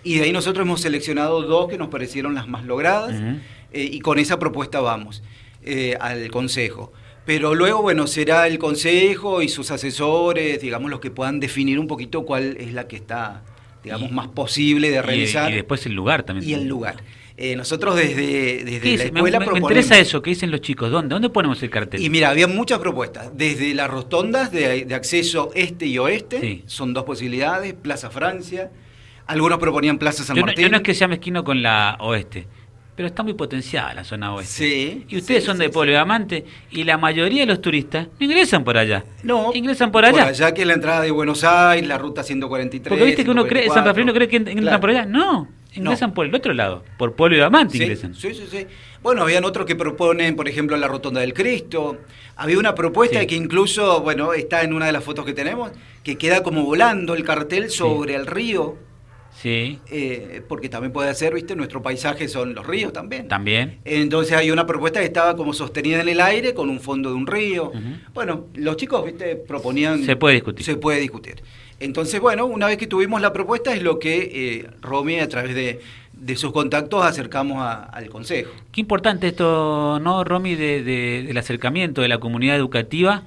y 0.04 0.18
de 0.18 0.26
ahí 0.26 0.32
nosotros 0.32 0.66
hemos 0.66 0.82
seleccionado 0.82 1.42
dos 1.42 1.70
que 1.70 1.78
nos 1.78 1.90
parecieron 1.90 2.36
las 2.36 2.48
más 2.48 2.66
logradas 2.66 3.16
y 3.74 4.00
con 4.00 4.20
esa 4.20 4.40
propuesta 4.40 4.80
vamos 4.80 5.24
al 6.00 6.30
consejo. 6.32 6.94
Pero 7.26 7.54
luego, 7.54 7.82
bueno, 7.82 8.08
será 8.08 8.48
el 8.48 8.58
consejo 8.58 9.42
y 9.42 9.50
sus 9.50 9.70
asesores, 9.72 10.60
digamos, 10.60 10.90
los 10.90 11.00
que 11.00 11.12
puedan 11.12 11.40
definir 11.40 11.80
un 11.80 11.88
poquito 11.88 12.26
cuál 12.26 12.58
es 12.60 12.74
la 12.74 12.88
que 12.88 12.96
está, 12.96 13.44
digamos, 13.84 14.12
más 14.12 14.28
posible 14.30 14.90
de 14.90 15.02
realizar. 15.02 15.52
Y, 15.52 15.56
después 15.56 15.86
el 15.86 15.94
lugar 15.94 16.24
también. 16.24 16.50
Y 16.50 16.54
el 16.54 16.68
lugar. 16.68 16.96
Eh, 17.38 17.56
nosotros 17.56 17.96
desde, 17.96 18.64
desde 18.64 18.98
la 18.98 19.04
escuela 19.06 19.40
me, 19.40 19.48
me, 19.48 19.60
interesa 19.60 19.98
eso, 19.98 20.22
¿qué 20.22 20.32
dicen 20.32 20.52
los 20.52 20.62
chicos? 20.62 20.92
¿Dónde, 20.92 21.14
¿Dónde 21.14 21.30
ponemos 21.30 21.62
el 21.64 21.70
cartel? 21.70 22.02
Y 22.02 22.10
mira, 22.10 22.30
había 22.30 22.48
muchas 22.48 22.80
propuestas. 22.80 23.36
Desde 23.36 23.74
las 23.74 23.90
rotondas 23.90 24.52
de, 24.52 24.88
acceso 24.94 25.52
este 25.56 25.86
y 25.86 25.98
oeste, 25.98 26.64
son 26.66 26.94
dos 26.94 27.04
posibilidades, 27.04 27.74
Plaza 27.74 28.10
Francia. 28.10 28.72
Algunos 29.28 29.60
proponían 29.60 29.98
Plaza 29.98 30.24
San 30.24 30.40
Martín. 30.40 30.64
yo 30.66 30.70
no 30.70 30.78
es 30.78 30.84
que 30.84 30.94
sea 30.94 31.08
mezquino 31.08 31.44
con 31.44 31.62
la 31.62 31.98
oeste 32.00 32.48
pero 32.96 33.08
está 33.08 33.24
muy 33.24 33.34
potenciada 33.34 33.94
la 33.94 34.04
zona 34.04 34.34
oeste. 34.34 34.54
Sí. 34.54 35.06
Y 35.08 35.18
ustedes 35.18 35.44
son 35.44 35.58
de 35.58 35.70
Pueblo 35.70 35.92
Diamante 35.92 36.46
y 36.72 36.84
la 36.84 36.98
mayoría 36.98 37.42
de 37.42 37.48
los 37.48 37.62
turistas 37.62 38.08
no 38.20 38.26
ingresan 38.26 38.64
por 38.64 38.78
allá. 38.78 39.04
No. 39.24 39.52
Ingresan 39.54 39.92
por 39.92 40.06
allá. 40.06 40.20
Por 40.20 40.28
allá 40.28 40.54
que 40.54 40.62
es 40.62 40.68
la 40.68 40.74
entrada 40.74 41.02
de 41.02 41.12
Buenos 41.12 41.44
Aires, 41.44 41.88
la 41.88 41.98
ruta 41.98 42.24
143. 42.24 42.90
Porque 42.90 43.06
viste 43.06 43.24
que 43.24 43.32
uno 43.32 43.46
cree, 43.48 43.70
San 43.70 43.86
Rafael 43.86 44.06
no 44.06 44.14
cree 44.14 44.28
que 44.28 44.38
ingresan 44.38 44.82
por 44.82 44.90
allá. 44.90 45.06
No, 45.06 45.48
ingresan 45.74 46.14
por 46.14 46.26
el 46.26 46.36
otro 46.36 46.54
lado, 46.54 46.84
por 46.98 47.14
Pueblo 47.14 47.38
Diamante 47.38 47.78
ingresan. 47.78 48.14
Sí, 48.14 48.34
sí, 48.34 48.48
sí. 48.50 48.68
Bueno, 49.02 49.24
habían 49.24 49.46
otros 49.46 49.66
que 49.66 49.76
proponen, 49.76 50.36
por 50.36 50.48
ejemplo, 50.48 50.78
la 50.78 50.88
Rotonda 50.88 51.22
del 51.22 51.34
Cristo. 51.34 51.98
Había 52.36 52.60
una 52.60 52.76
propuesta 52.76 53.26
que 53.26 53.36
incluso, 53.36 54.02
bueno, 54.02 54.34
está 54.34 54.62
en 54.62 54.74
una 54.74 54.86
de 54.86 54.92
las 54.92 55.04
fotos 55.04 55.26
que 55.26 55.34
tenemos, 55.34 55.72
que 56.04 56.18
queda 56.18 56.44
como 56.44 56.64
volando 56.64 57.16
el 57.16 57.24
cartel 57.24 57.72
sobre 57.72 58.16
el 58.16 58.28
río 58.28 58.78
Sí. 59.42 59.80
Eh, 59.90 60.44
porque 60.48 60.70
también 60.70 60.94
puede 60.94 61.14
ser, 61.16 61.34
¿viste? 61.34 61.56
Nuestro 61.56 61.82
paisaje 61.82 62.28
son 62.28 62.54
los 62.54 62.66
ríos 62.68 62.94
también. 62.94 63.28
También. 63.28 63.80
Entonces 63.86 64.38
hay 64.38 64.52
una 64.52 64.68
propuesta 64.68 65.00
que 65.00 65.08
estaba 65.08 65.36
como 65.36 65.54
sostenida 65.54 66.00
en 66.02 66.10
el 66.10 66.22
aire 66.22 66.54
con 66.54 66.70
un 66.70 66.80
fondo 66.80 67.10
de 67.10 67.16
un 67.16 67.26
río. 67.26 67.72
Bueno, 68.14 68.46
los 68.54 68.78
chicos, 68.78 69.04
¿viste? 69.04 69.36
Proponían... 69.36 70.04
Se 70.04 70.16
puede 70.16 70.36
discutir. 70.36 70.66
Se 70.66 70.76
puede 70.76 71.00
discutir. 71.00 71.42
Entonces, 71.80 72.22
bueno, 72.22 72.46
una 72.46 72.68
vez 72.68 72.78
que 72.78 72.86
tuvimos 72.86 73.20
la 73.20 73.34
propuesta 73.34 73.74
es 73.74 73.82
lo 73.82 73.98
que 73.98 74.60
eh, 74.60 74.70
Romy, 74.82 75.20
a 75.20 75.28
través 75.28 75.56
de, 75.56 76.36
sus 76.36 76.52
contactos, 76.52 77.04
acercamos 77.04 77.66
al 77.92 78.10
Consejo. 78.10 78.52
Qué 78.72 78.82
importante 78.82 79.30
esto, 79.30 80.00
¿no, 80.00 80.24
Romy, 80.24 80.54
de, 80.54 80.84
del 80.84 81.38
acercamiento 81.38 82.04
de 82.04 82.08
la 82.08 82.20
comunidad 82.20 82.56
educativa 82.56 83.24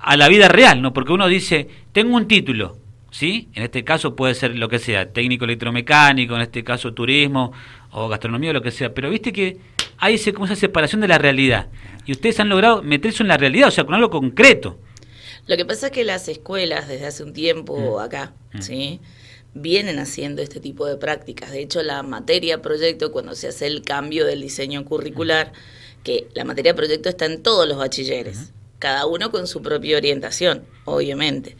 a 0.00 0.16
la 0.16 0.26
vida 0.28 0.48
real, 0.48 0.82
¿no? 0.82 0.92
Porque 0.92 1.12
uno 1.12 1.28
dice, 1.28 1.68
tengo 1.92 2.16
un 2.16 2.26
título, 2.26 2.76
¿sí? 3.10 3.48
En 3.54 3.62
este 3.62 3.84
caso 3.84 4.14
puede 4.16 4.34
ser 4.34 4.54
lo 4.56 4.68
que 4.68 4.78
sea, 4.78 5.12
técnico 5.12 5.44
electromecánico, 5.44 6.34
en 6.34 6.42
este 6.42 6.64
caso 6.64 6.92
turismo 6.92 7.52
o 7.90 8.08
gastronomía 8.08 8.50
o 8.50 8.54
lo 8.54 8.62
que 8.62 8.70
sea, 8.70 8.92
pero 8.92 9.10
viste 9.10 9.32
que 9.32 9.58
hay 9.98 10.14
ese, 10.14 10.32
como 10.32 10.46
esa 10.46 10.56
separación 10.56 11.00
de 11.00 11.08
la 11.08 11.18
realidad 11.18 11.68
y 12.06 12.12
ustedes 12.12 12.38
han 12.40 12.48
logrado 12.48 12.82
meterse 12.82 13.22
en 13.22 13.28
la 13.28 13.36
realidad, 13.36 13.68
o 13.68 13.70
sea, 13.70 13.84
con 13.84 13.94
algo 13.94 14.10
concreto. 14.10 14.78
Lo 15.46 15.56
que 15.56 15.64
pasa 15.64 15.86
es 15.86 15.92
que 15.92 16.04
las 16.04 16.28
escuelas 16.28 16.88
desde 16.88 17.06
hace 17.06 17.22
un 17.22 17.32
tiempo 17.32 17.98
mm. 17.98 18.00
acá, 18.00 18.32
mm. 18.52 18.60
¿sí? 18.60 19.00
vienen 19.54 19.98
haciendo 19.98 20.42
este 20.42 20.60
tipo 20.60 20.86
de 20.86 20.96
prácticas. 20.96 21.50
De 21.50 21.60
hecho, 21.60 21.82
la 21.82 22.02
materia 22.02 22.60
proyecto, 22.62 23.10
cuando 23.10 23.34
se 23.34 23.48
hace 23.48 23.66
el 23.66 23.82
cambio 23.82 24.26
del 24.26 24.42
diseño 24.42 24.84
curricular, 24.84 25.52
que 26.04 26.28
la 26.34 26.44
materia 26.44 26.76
proyecto 26.76 27.08
está 27.08 27.24
en 27.24 27.42
todos 27.42 27.66
los 27.66 27.78
bachilleres, 27.78 28.52
cada 28.78 29.06
uno 29.06 29.30
con 29.30 29.46
su 29.46 29.62
propia 29.62 29.96
orientación, 29.96 30.64
obviamente 30.84 31.56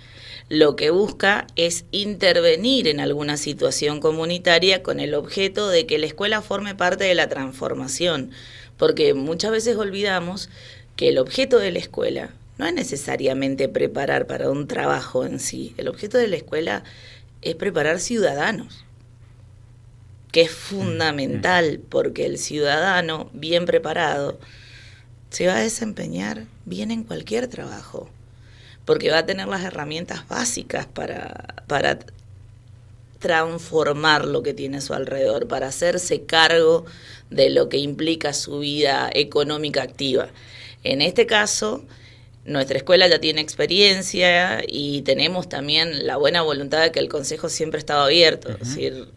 lo 0.48 0.76
que 0.76 0.90
busca 0.90 1.46
es 1.56 1.84
intervenir 1.90 2.88
en 2.88 3.00
alguna 3.00 3.36
situación 3.36 4.00
comunitaria 4.00 4.82
con 4.82 4.98
el 4.98 5.14
objeto 5.14 5.68
de 5.68 5.86
que 5.86 5.98
la 5.98 6.06
escuela 6.06 6.40
forme 6.40 6.74
parte 6.74 7.04
de 7.04 7.14
la 7.14 7.28
transformación, 7.28 8.30
porque 8.76 9.12
muchas 9.12 9.50
veces 9.50 9.76
olvidamos 9.76 10.48
que 10.96 11.08
el 11.08 11.18
objeto 11.18 11.58
de 11.58 11.70
la 11.70 11.78
escuela 11.78 12.30
no 12.56 12.66
es 12.66 12.74
necesariamente 12.74 13.68
preparar 13.68 14.26
para 14.26 14.50
un 14.50 14.66
trabajo 14.66 15.24
en 15.24 15.38
sí, 15.38 15.74
el 15.76 15.88
objeto 15.88 16.16
de 16.18 16.28
la 16.28 16.36
escuela 16.36 16.82
es 17.42 17.54
preparar 17.54 18.00
ciudadanos 18.00 18.84
que 20.32 20.42
es 20.42 20.50
fundamental 20.50 21.80
porque 21.88 22.26
el 22.26 22.38
ciudadano 22.38 23.30
bien 23.32 23.64
preparado 23.64 24.38
se 25.30 25.46
va 25.46 25.56
a 25.56 25.60
desempeñar 25.60 26.44
bien 26.64 26.90
en 26.90 27.02
cualquier 27.02 27.48
trabajo 27.48 28.10
porque 28.88 29.10
va 29.10 29.18
a 29.18 29.26
tener 29.26 29.46
las 29.48 29.62
herramientas 29.64 30.26
básicas 30.28 30.86
para, 30.86 31.56
para 31.66 31.98
transformar 33.18 34.24
lo 34.24 34.42
que 34.42 34.54
tiene 34.54 34.78
a 34.78 34.80
su 34.80 34.94
alrededor, 34.94 35.46
para 35.46 35.66
hacerse 35.66 36.22
cargo 36.22 36.86
de 37.28 37.50
lo 37.50 37.68
que 37.68 37.76
implica 37.76 38.32
su 38.32 38.60
vida 38.60 39.10
económica 39.12 39.82
activa. 39.82 40.28
En 40.84 41.02
este 41.02 41.26
caso, 41.26 41.84
nuestra 42.46 42.78
escuela 42.78 43.06
ya 43.08 43.18
tiene 43.18 43.42
experiencia 43.42 44.62
y 44.66 45.02
tenemos 45.02 45.50
también 45.50 46.06
la 46.06 46.16
buena 46.16 46.40
voluntad 46.40 46.80
de 46.80 46.90
que 46.90 47.00
el 47.00 47.10
consejo 47.10 47.50
siempre 47.50 47.76
ha 47.76 47.80
estado 47.80 48.04
abierto. 48.04 48.48
Es 48.52 48.60
decir, 48.60 49.08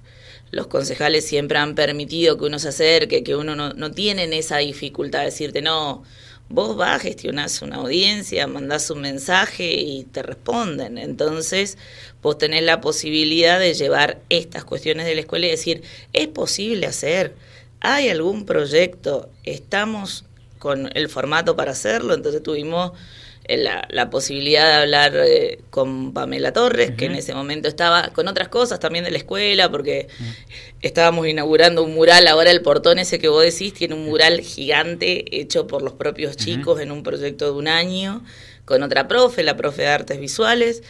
los 0.51 0.67
concejales 0.67 1.25
siempre 1.25 1.59
han 1.59 1.75
permitido 1.75 2.37
que 2.37 2.43
uno 2.43 2.59
se 2.59 2.67
acerque, 2.67 3.23
que 3.23 3.37
uno 3.37 3.55
no, 3.55 3.71
no 3.71 3.91
tiene 3.91 4.37
esa 4.37 4.57
dificultad 4.57 5.19
de 5.19 5.25
decirte, 5.27 5.61
no, 5.61 6.03
vos 6.51 6.75
vas, 6.75 7.01
gestionás 7.01 7.61
una 7.61 7.77
audiencia, 7.77 8.47
mandás 8.47 8.89
un 8.89 9.01
mensaje 9.01 9.73
y 9.73 10.03
te 10.03 10.21
responden. 10.23 10.97
Entonces, 10.97 11.77
vos 12.21 12.37
tenés 12.37 12.63
la 12.63 12.81
posibilidad 12.81 13.59
de 13.59 13.73
llevar 13.73 14.19
estas 14.29 14.65
cuestiones 14.65 15.05
de 15.05 15.15
la 15.15 15.21
escuela 15.21 15.47
y 15.47 15.51
decir, 15.51 15.83
es 16.13 16.27
posible 16.27 16.87
hacer, 16.87 17.35
hay 17.79 18.09
algún 18.09 18.45
proyecto, 18.45 19.29
estamos 19.43 20.25
con 20.59 20.89
el 20.93 21.09
formato 21.09 21.55
para 21.55 21.71
hacerlo, 21.71 22.13
entonces 22.13 22.43
tuvimos 22.43 22.91
eh, 23.45 23.57
la, 23.57 24.09
posibilidad 24.09 24.67
de 24.67 24.73
hablar 24.83 25.13
eh, 25.15 25.59
con 25.69 26.13
Pamela 26.13 26.53
Torres, 26.53 26.91
que 26.91 27.05
en 27.05 27.15
ese 27.15 27.33
momento 27.33 27.67
estaba 27.67 28.09
con 28.09 28.27
otras 28.27 28.49
cosas 28.49 28.79
también 28.79 29.03
de 29.03 29.11
la 29.11 29.17
escuela, 29.17 29.69
porque 29.71 30.07
estábamos 30.81 31.27
inaugurando 31.27 31.83
un 31.83 31.93
mural, 31.93 32.27
ahora 32.27 32.51
el 32.51 32.61
portón 32.61 32.99
ese 32.99 33.19
que 33.19 33.29
vos 33.29 33.43
decís 33.43 33.73
tiene 33.73 33.95
un 33.95 34.05
mural 34.05 34.41
gigante 34.41 35.39
hecho 35.39 35.65
por 35.65 35.81
los 35.81 35.93
propios 35.93 36.37
chicos 36.37 36.79
en 36.79 36.91
un 36.91 37.03
proyecto 37.03 37.45
de 37.45 37.51
un 37.51 37.67
año, 37.67 38.23
con 38.65 38.83
otra 38.83 39.07
profe, 39.07 39.43
la 39.43 39.57
profe 39.57 39.83
de 39.83 39.87
artes 39.87 40.19
visuales. 40.19 40.83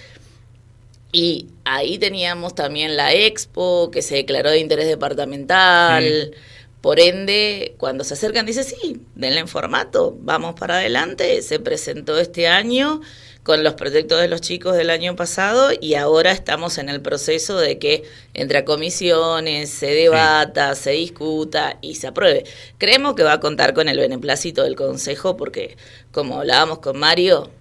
Y 1.14 1.48
ahí 1.66 1.98
teníamos 1.98 2.56
también 2.56 2.96
la 2.96 3.14
expo 3.14 3.92
que 3.92 4.02
se 4.02 4.16
declaró 4.16 4.50
de 4.50 4.60
interés 4.60 4.88
departamental. 4.88 6.34
Por 6.82 7.00
ende, 7.00 7.76
cuando 7.78 8.04
se 8.04 8.16
acercan, 8.16 8.48
dice, 8.48 8.64
sí, 8.64 9.02
denle 9.14 9.40
en 9.40 9.48
formato, 9.48 10.18
vamos 10.20 10.56
para 10.56 10.78
adelante. 10.78 11.42
Se 11.44 11.60
presentó 11.60 12.18
este 12.20 12.48
año 12.48 13.02
con 13.44 13.64
los 13.64 13.76
proyectos 13.76 14.20
de 14.20 14.28
los 14.28 14.42
chicos 14.42 14.76
del 14.76 14.90
año 14.90 15.16
pasado 15.16 15.70
y 15.80 15.96
ahora 15.96 16.32
estamos 16.32 16.78
en 16.78 16.90
el 16.90 17.02
proceso 17.02 17.58
de 17.58 17.80
que 17.80 18.04
entre 18.34 18.60
a 18.60 18.66
comisiones, 18.66 19.70
se 19.70 19.88
debata, 19.88 20.76
se 20.76 20.92
discuta 20.92 21.78
y 21.82 21.96
se 21.96 22.08
apruebe. 22.08 22.46
Creemos 22.78 23.16
que 23.16 23.24
va 23.24 23.34
a 23.34 23.40
contar 23.40 23.74
con 23.74 23.88
el 23.88 24.00
beneplácito 24.00 24.64
del 24.64 24.76
Consejo 24.76 25.38
porque, 25.38 25.78
como 26.12 26.40
hablábamos 26.40 26.80
con 26.80 26.98
Mario, 27.00 27.52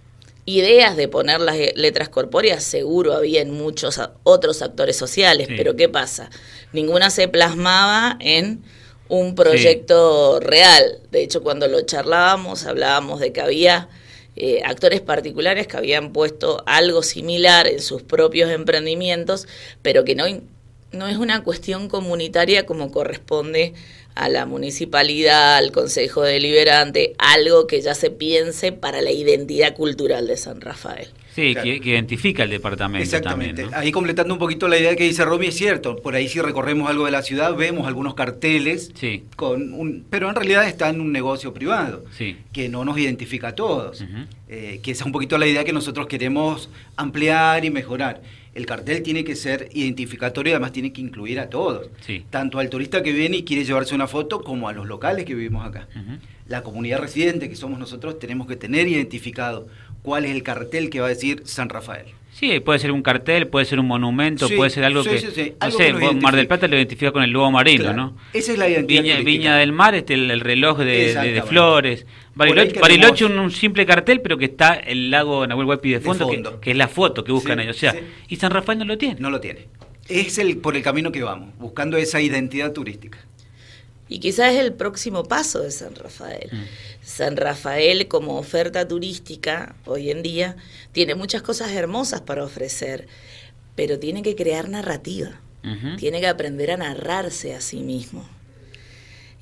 ideas 0.47 0.97
de 0.97 1.09
poner 1.09 1.41
las 1.41 1.57
letras 1.75 2.09
corpóreas 2.09 2.63
seguro 2.65 3.15
había 3.15 3.41
en 3.41 3.51
muchos 3.51 4.01
otros 4.23 4.63
actores 4.63 4.97
sociales, 4.97 5.49
pero 5.57 5.77
¿qué 5.77 5.89
pasa? 5.89 6.31
Ninguna 6.73 7.11
se 7.11 7.29
plasmaba 7.29 8.17
en 8.21 8.63
un 9.11 9.35
proyecto 9.35 10.41
real. 10.41 11.01
De 11.11 11.23
hecho, 11.23 11.43
cuando 11.43 11.69
lo 11.69 11.83
charlábamos, 11.83 12.65
hablábamos 12.65 13.21
de 13.21 13.33
que 13.33 13.41
había 13.41 13.89
eh, 14.37 14.63
actores 14.65 15.01
particulares 15.01 15.67
que 15.67 15.77
habían 15.77 16.13
puesto 16.13 16.63
algo 16.65 17.03
similar 17.03 17.67
en 17.67 17.81
sus 17.81 18.03
propios 18.03 18.51
emprendimientos, 18.51 19.49
pero 19.83 20.05
que 20.05 20.15
no, 20.15 20.25
no 20.93 21.09
es 21.09 21.17
una 21.17 21.43
cuestión 21.43 21.89
comunitaria 21.89 22.65
como 22.67 22.93
corresponde 22.93 23.75
a 24.21 24.29
la 24.29 24.45
municipalidad, 24.45 25.57
al 25.57 25.73
Consejo 25.73 26.21
Deliberante, 26.21 27.15
algo 27.17 27.67
que 27.67 27.81
ya 27.81 27.95
se 27.95 28.11
piense 28.11 28.71
para 28.71 29.01
la 29.01 29.11
identidad 29.11 29.75
cultural 29.75 30.27
de 30.27 30.37
San 30.37 30.61
Rafael. 30.61 31.09
Sí, 31.35 31.55
que, 31.55 31.77
identifica 31.77 32.43
el 32.43 32.51
departamento. 32.51 33.03
Exactamente. 33.03 33.69
Ahí 33.73 33.91
completando 33.91 34.35
un 34.35 34.39
poquito 34.39 34.69
la 34.69 34.77
idea 34.77 34.95
que 34.95 35.05
dice 35.05 35.25
Romy, 35.25 35.47
es 35.47 35.57
cierto. 35.57 35.97
Por 35.97 36.17
ahí 36.17 36.29
si 36.29 36.39
recorremos 36.39 36.91
algo 36.91 37.07
de 37.07 37.13
la 37.13 37.23
ciudad, 37.23 37.55
vemos 37.55 37.87
algunos 37.87 38.15
carteles, 38.15 38.93
sí. 38.95 39.25
con 39.37 39.73
un, 39.73 40.05
pero 40.11 40.29
en 40.29 40.35
realidad 40.35 40.69
está 40.69 40.91
en 40.91 41.01
un 41.01 41.13
negocio 41.13 41.55
privado, 41.55 42.05
sí. 42.19 42.37
que 42.53 42.69
no 42.69 42.85
nos 42.85 42.99
identifica 42.99 43.49
a 43.49 43.55
todos. 43.55 44.05
Eh, 44.49 44.81
que 44.83 44.91
esa 44.91 45.05
es 45.05 45.07
un 45.07 45.13
poquito 45.13 45.39
la 45.39 45.47
idea 45.47 45.65
que 45.65 45.73
nosotros 45.73 46.09
queremos 46.09 46.69
ampliar 46.97 47.65
y 47.65 47.71
mejorar 47.71 48.21
el 48.55 48.67
cartel 48.67 49.03
tiene 49.03 49.23
que 49.25 49.37
ser 49.37 49.69
identificatorio 49.73 50.51
y 50.51 50.55
además 50.55 50.73
tiene 50.73 50.93
que 50.93 51.01
incluir 51.01 51.39
a 51.39 51.49
todos, 51.49 51.89
tanto 52.31 52.59
al 52.59 52.69
turista 52.69 53.03
que 53.03 53.13
viene 53.13 53.39
y 53.39 53.45
quiere 53.45 53.65
llevarse 53.65 53.95
una 53.95 54.07
foto 54.09 54.43
como 54.43 54.69
a 54.69 54.73
los 54.73 54.87
locales 54.87 55.25
que 55.25 55.35
vivimos 55.35 55.67
acá. 55.67 55.89
La 56.47 56.63
comunidad 56.63 56.99
residente 56.99 57.49
que 57.49 57.55
somos 57.55 57.79
nosotros 57.79 58.19
tenemos 58.19 58.49
que 58.49 58.57
tener 58.57 58.89
identificado 58.89 59.69
cuál 60.03 60.25
es 60.25 60.33
el 60.33 60.43
cartel 60.43 60.91
que 60.91 61.01
va 61.01 61.07
a 61.07 61.11
decir 61.11 61.43
San 61.45 61.69
Rafael. 61.69 62.07
Sí, 62.41 62.59
puede 62.61 62.79
ser 62.79 62.91
un 62.91 63.03
cartel, 63.03 63.49
puede 63.49 63.67
ser 63.67 63.79
un 63.81 63.87
monumento, 63.87 64.49
puede 64.57 64.71
ser 64.71 64.85
algo 64.85 65.05
que... 65.05 65.21
no 65.61 65.71
sé, 65.71 65.93
Mar 65.93 66.35
del 66.35 66.47
Plata 66.47 66.69
lo 66.69 66.77
identifica 66.77 67.13
con 67.13 67.23
el 67.23 67.29
lobo 67.33 67.51
marino, 67.51 67.93
¿no? 67.93 68.17
Esa 68.33 68.53
es 68.53 68.59
la 68.59 68.67
identidad 68.67 69.23
Viña, 69.23 69.57
del 69.59 69.73
Mar, 69.73 69.95
este, 69.95 70.15
el, 70.15 70.41
reloj 70.41 70.79
de, 70.79 71.43
flores. 71.47 72.07
Bariloche, 72.35 73.27
un, 73.27 73.51
simple 73.51 73.85
cartel, 73.85 74.23
pero 74.23 74.39
que 74.39 74.47
está 74.47 74.73
el 74.73 75.11
lago 75.11 75.47
Nahuel 75.47 75.67
Huapi 75.67 75.91
de 75.91 76.01
fondo, 76.01 76.61
Que, 76.63 76.71
es 76.71 76.77
la 76.79 76.89
foto 76.89 77.25
que 77.25 77.31
buscan 77.31 77.61
ellos. 77.61 77.77
O 77.77 77.79
sea, 77.79 77.95
y 78.27 78.37
San 78.37 78.51
Rafael 78.51 78.79
no 78.79 78.87
lo 78.87 78.97
tiene. 78.97 79.21
No 79.21 79.29
lo 79.29 79.39
tiene. 79.39 79.69
Es 80.09 80.39
el 80.39 80.57
por 80.57 80.77
el 80.77 80.83
camino 80.83 81.13
que 81.13 81.23
vamos, 81.23 81.51
buscando 81.59 81.99
esa 81.99 82.23
identidad 82.23 82.73
turística. 82.73 83.19
Y 84.11 84.19
quizás 84.19 84.55
es 84.55 84.61
el 84.61 84.73
próximo 84.73 85.23
paso 85.23 85.61
de 85.61 85.71
San 85.71 85.95
Rafael. 85.95 86.51
Mm. 86.53 86.65
San 87.03 87.37
Rafael 87.37 88.09
como 88.09 88.39
oferta 88.39 88.87
turística 88.87 89.77
hoy 89.87 90.11
en 90.11 90.23
día 90.23 90.57
tiene 90.91 91.15
muchas 91.15 91.43
cosas 91.43 91.71
hermosas 91.71 92.21
para 92.21 92.45
ofrecer, 92.45 93.07
pero 93.77 94.01
tiene 94.01 94.23
que 94.23 94.35
crear 94.35 94.69
narrativa, 94.69 95.41
tiene 95.99 96.21
que 96.21 96.27
aprender 96.27 96.73
a 96.73 96.77
narrarse 96.77 97.55
a 97.55 97.61
sí 97.61 97.81
mismo. 97.81 98.29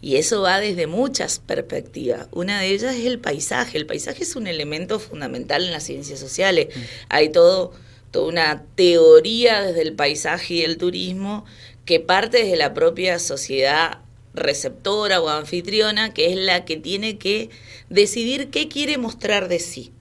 Y 0.02 0.16
eso 0.16 0.42
va 0.42 0.60
desde 0.60 0.86
muchas 0.86 1.38
perspectivas. 1.38 2.28
Una 2.30 2.60
de 2.60 2.68
ellas 2.68 2.94
es 2.94 3.06
el 3.06 3.18
paisaje. 3.18 3.78
El 3.78 3.86
paisaje 3.86 4.22
es 4.22 4.36
un 4.36 4.46
elemento 4.46 4.98
fundamental 4.98 5.64
en 5.64 5.72
las 5.72 5.84
ciencias 5.84 6.20
sociales. 6.20 6.68
Mm. 6.68 6.80
Hay 7.08 7.28
todo, 7.30 7.72
toda 8.10 8.28
una 8.28 8.64
teoría 8.74 9.62
desde 9.62 9.82
el 9.82 9.94
paisaje 9.94 10.54
y 10.54 10.62
el 10.62 10.76
turismo 10.76 11.46
que 11.84 12.00
parte 12.00 12.44
desde 12.44 12.56
la 12.56 12.74
propia 12.74 13.18
sociedad 13.18 14.00
receptora 14.38 15.20
o 15.20 15.28
anfitriona, 15.28 16.14
que 16.14 16.32
es 16.32 16.36
la 16.36 16.64
que 16.64 16.76
tiene 16.76 17.18
que 17.18 17.50
decidir 17.90 18.50
qué 18.50 18.68
quiere 18.68 18.98
mostrar 18.98 19.48
de 19.48 19.58
sí. 19.58 19.92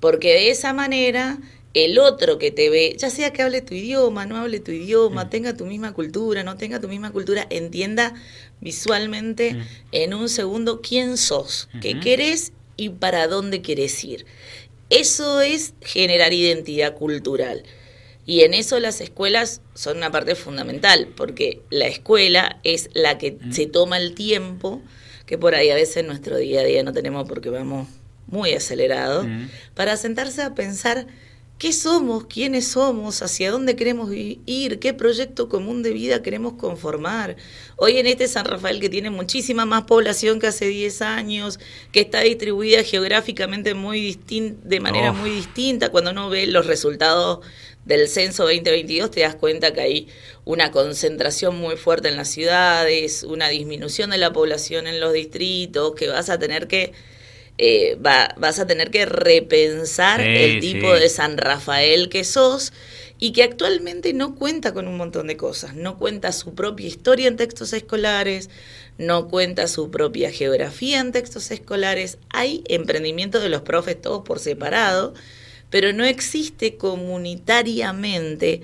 Porque 0.00 0.28
de 0.28 0.50
esa 0.50 0.72
manera 0.72 1.38
el 1.72 1.98
otro 1.98 2.38
que 2.38 2.50
te 2.50 2.68
ve, 2.68 2.96
ya 2.98 3.10
sea 3.10 3.32
que 3.32 3.42
hable 3.42 3.60
tu 3.60 3.74
idioma, 3.74 4.26
no 4.26 4.36
hable 4.36 4.58
tu 4.58 4.72
idioma, 4.72 5.24
mm. 5.24 5.30
tenga 5.30 5.56
tu 5.56 5.66
misma 5.66 5.92
cultura, 5.92 6.42
no 6.42 6.56
tenga 6.56 6.80
tu 6.80 6.88
misma 6.88 7.12
cultura, 7.12 7.46
entienda 7.48 8.14
visualmente 8.60 9.54
mm. 9.54 9.66
en 9.92 10.14
un 10.14 10.28
segundo 10.28 10.80
quién 10.80 11.16
sos, 11.16 11.68
qué 11.80 12.00
querés 12.00 12.52
y 12.76 12.88
para 12.88 13.28
dónde 13.28 13.62
querés 13.62 14.02
ir. 14.04 14.26
Eso 14.88 15.40
es 15.40 15.74
generar 15.82 16.32
identidad 16.32 16.96
cultural. 16.96 17.62
Y 18.26 18.42
en 18.42 18.54
eso 18.54 18.78
las 18.78 19.00
escuelas 19.00 19.62
son 19.74 19.96
una 19.96 20.10
parte 20.10 20.34
fundamental, 20.34 21.08
porque 21.16 21.62
la 21.70 21.86
escuela 21.86 22.60
es 22.62 22.90
la 22.92 23.18
que 23.18 23.38
se 23.50 23.66
toma 23.66 23.96
el 23.98 24.14
tiempo, 24.14 24.82
que 25.26 25.38
por 25.38 25.54
ahí 25.54 25.70
a 25.70 25.74
veces 25.74 26.04
nuestro 26.04 26.36
día 26.36 26.60
a 26.60 26.64
día 26.64 26.82
no 26.82 26.92
tenemos 26.92 27.26
porque 27.28 27.50
vamos 27.50 27.88
muy 28.26 28.52
acelerados, 28.52 29.26
para 29.74 29.96
sentarse 29.96 30.42
a 30.42 30.54
pensar 30.54 31.06
qué 31.60 31.74
somos, 31.74 32.24
quiénes 32.24 32.68
somos, 32.68 33.20
hacia 33.20 33.50
dónde 33.50 33.76
queremos 33.76 34.10
ir, 34.14 34.78
qué 34.78 34.94
proyecto 34.94 35.50
común 35.50 35.82
de 35.82 35.92
vida 35.92 36.22
queremos 36.22 36.54
conformar. 36.54 37.36
Hoy 37.76 37.98
en 37.98 38.06
este 38.06 38.28
San 38.28 38.46
Rafael 38.46 38.80
que 38.80 38.88
tiene 38.88 39.10
muchísima 39.10 39.66
más 39.66 39.82
población 39.82 40.40
que 40.40 40.46
hace 40.46 40.66
10 40.68 41.02
años, 41.02 41.60
que 41.92 42.00
está 42.00 42.20
distribuida 42.22 42.82
geográficamente 42.82 43.74
muy 43.74 44.18
de 44.26 44.80
manera 44.80 45.12
muy 45.12 45.30
distinta, 45.30 45.90
cuando 45.90 46.12
uno 46.12 46.30
ve 46.30 46.46
los 46.46 46.66
resultados 46.66 47.40
del 47.84 48.08
censo 48.08 48.44
2022 48.44 49.10
te 49.10 49.20
das 49.20 49.34
cuenta 49.34 49.72
que 49.72 49.80
hay 49.80 50.08
una 50.44 50.70
concentración 50.70 51.56
muy 51.56 51.76
fuerte 51.76 52.08
en 52.08 52.16
las 52.16 52.28
ciudades, 52.28 53.22
una 53.22 53.48
disminución 53.48 54.10
de 54.10 54.18
la 54.18 54.32
población 54.32 54.86
en 54.86 55.00
los 55.00 55.12
distritos, 55.12 55.94
que 55.94 56.08
vas 56.08 56.28
a 56.30 56.38
tener 56.38 56.68
que 56.68 56.92
eh, 57.62 57.98
vas 58.00 58.58
a 58.58 58.66
tener 58.66 58.90
que 58.90 59.04
repensar 59.04 60.22
el 60.22 60.60
tipo 60.60 60.94
de 60.94 61.10
San 61.10 61.36
Rafael 61.36 62.08
que 62.08 62.24
sos 62.24 62.72
y 63.18 63.32
que 63.32 63.42
actualmente 63.42 64.14
no 64.14 64.34
cuenta 64.34 64.72
con 64.72 64.88
un 64.88 64.96
montón 64.96 65.26
de 65.26 65.36
cosas, 65.36 65.74
no 65.74 65.98
cuenta 65.98 66.32
su 66.32 66.54
propia 66.54 66.86
historia 66.86 67.28
en 67.28 67.36
textos 67.36 67.74
escolares, 67.74 68.48
no 68.96 69.28
cuenta 69.28 69.68
su 69.68 69.90
propia 69.90 70.32
geografía 70.32 71.00
en 71.00 71.12
textos 71.12 71.50
escolares, 71.50 72.16
hay 72.30 72.64
emprendimientos 72.66 73.42
de 73.42 73.50
los 73.50 73.60
profes 73.60 74.00
todos 74.00 74.22
por 74.22 74.38
separado 74.38 75.12
pero 75.70 75.92
no 75.92 76.04
existe 76.04 76.76
comunitariamente 76.76 78.62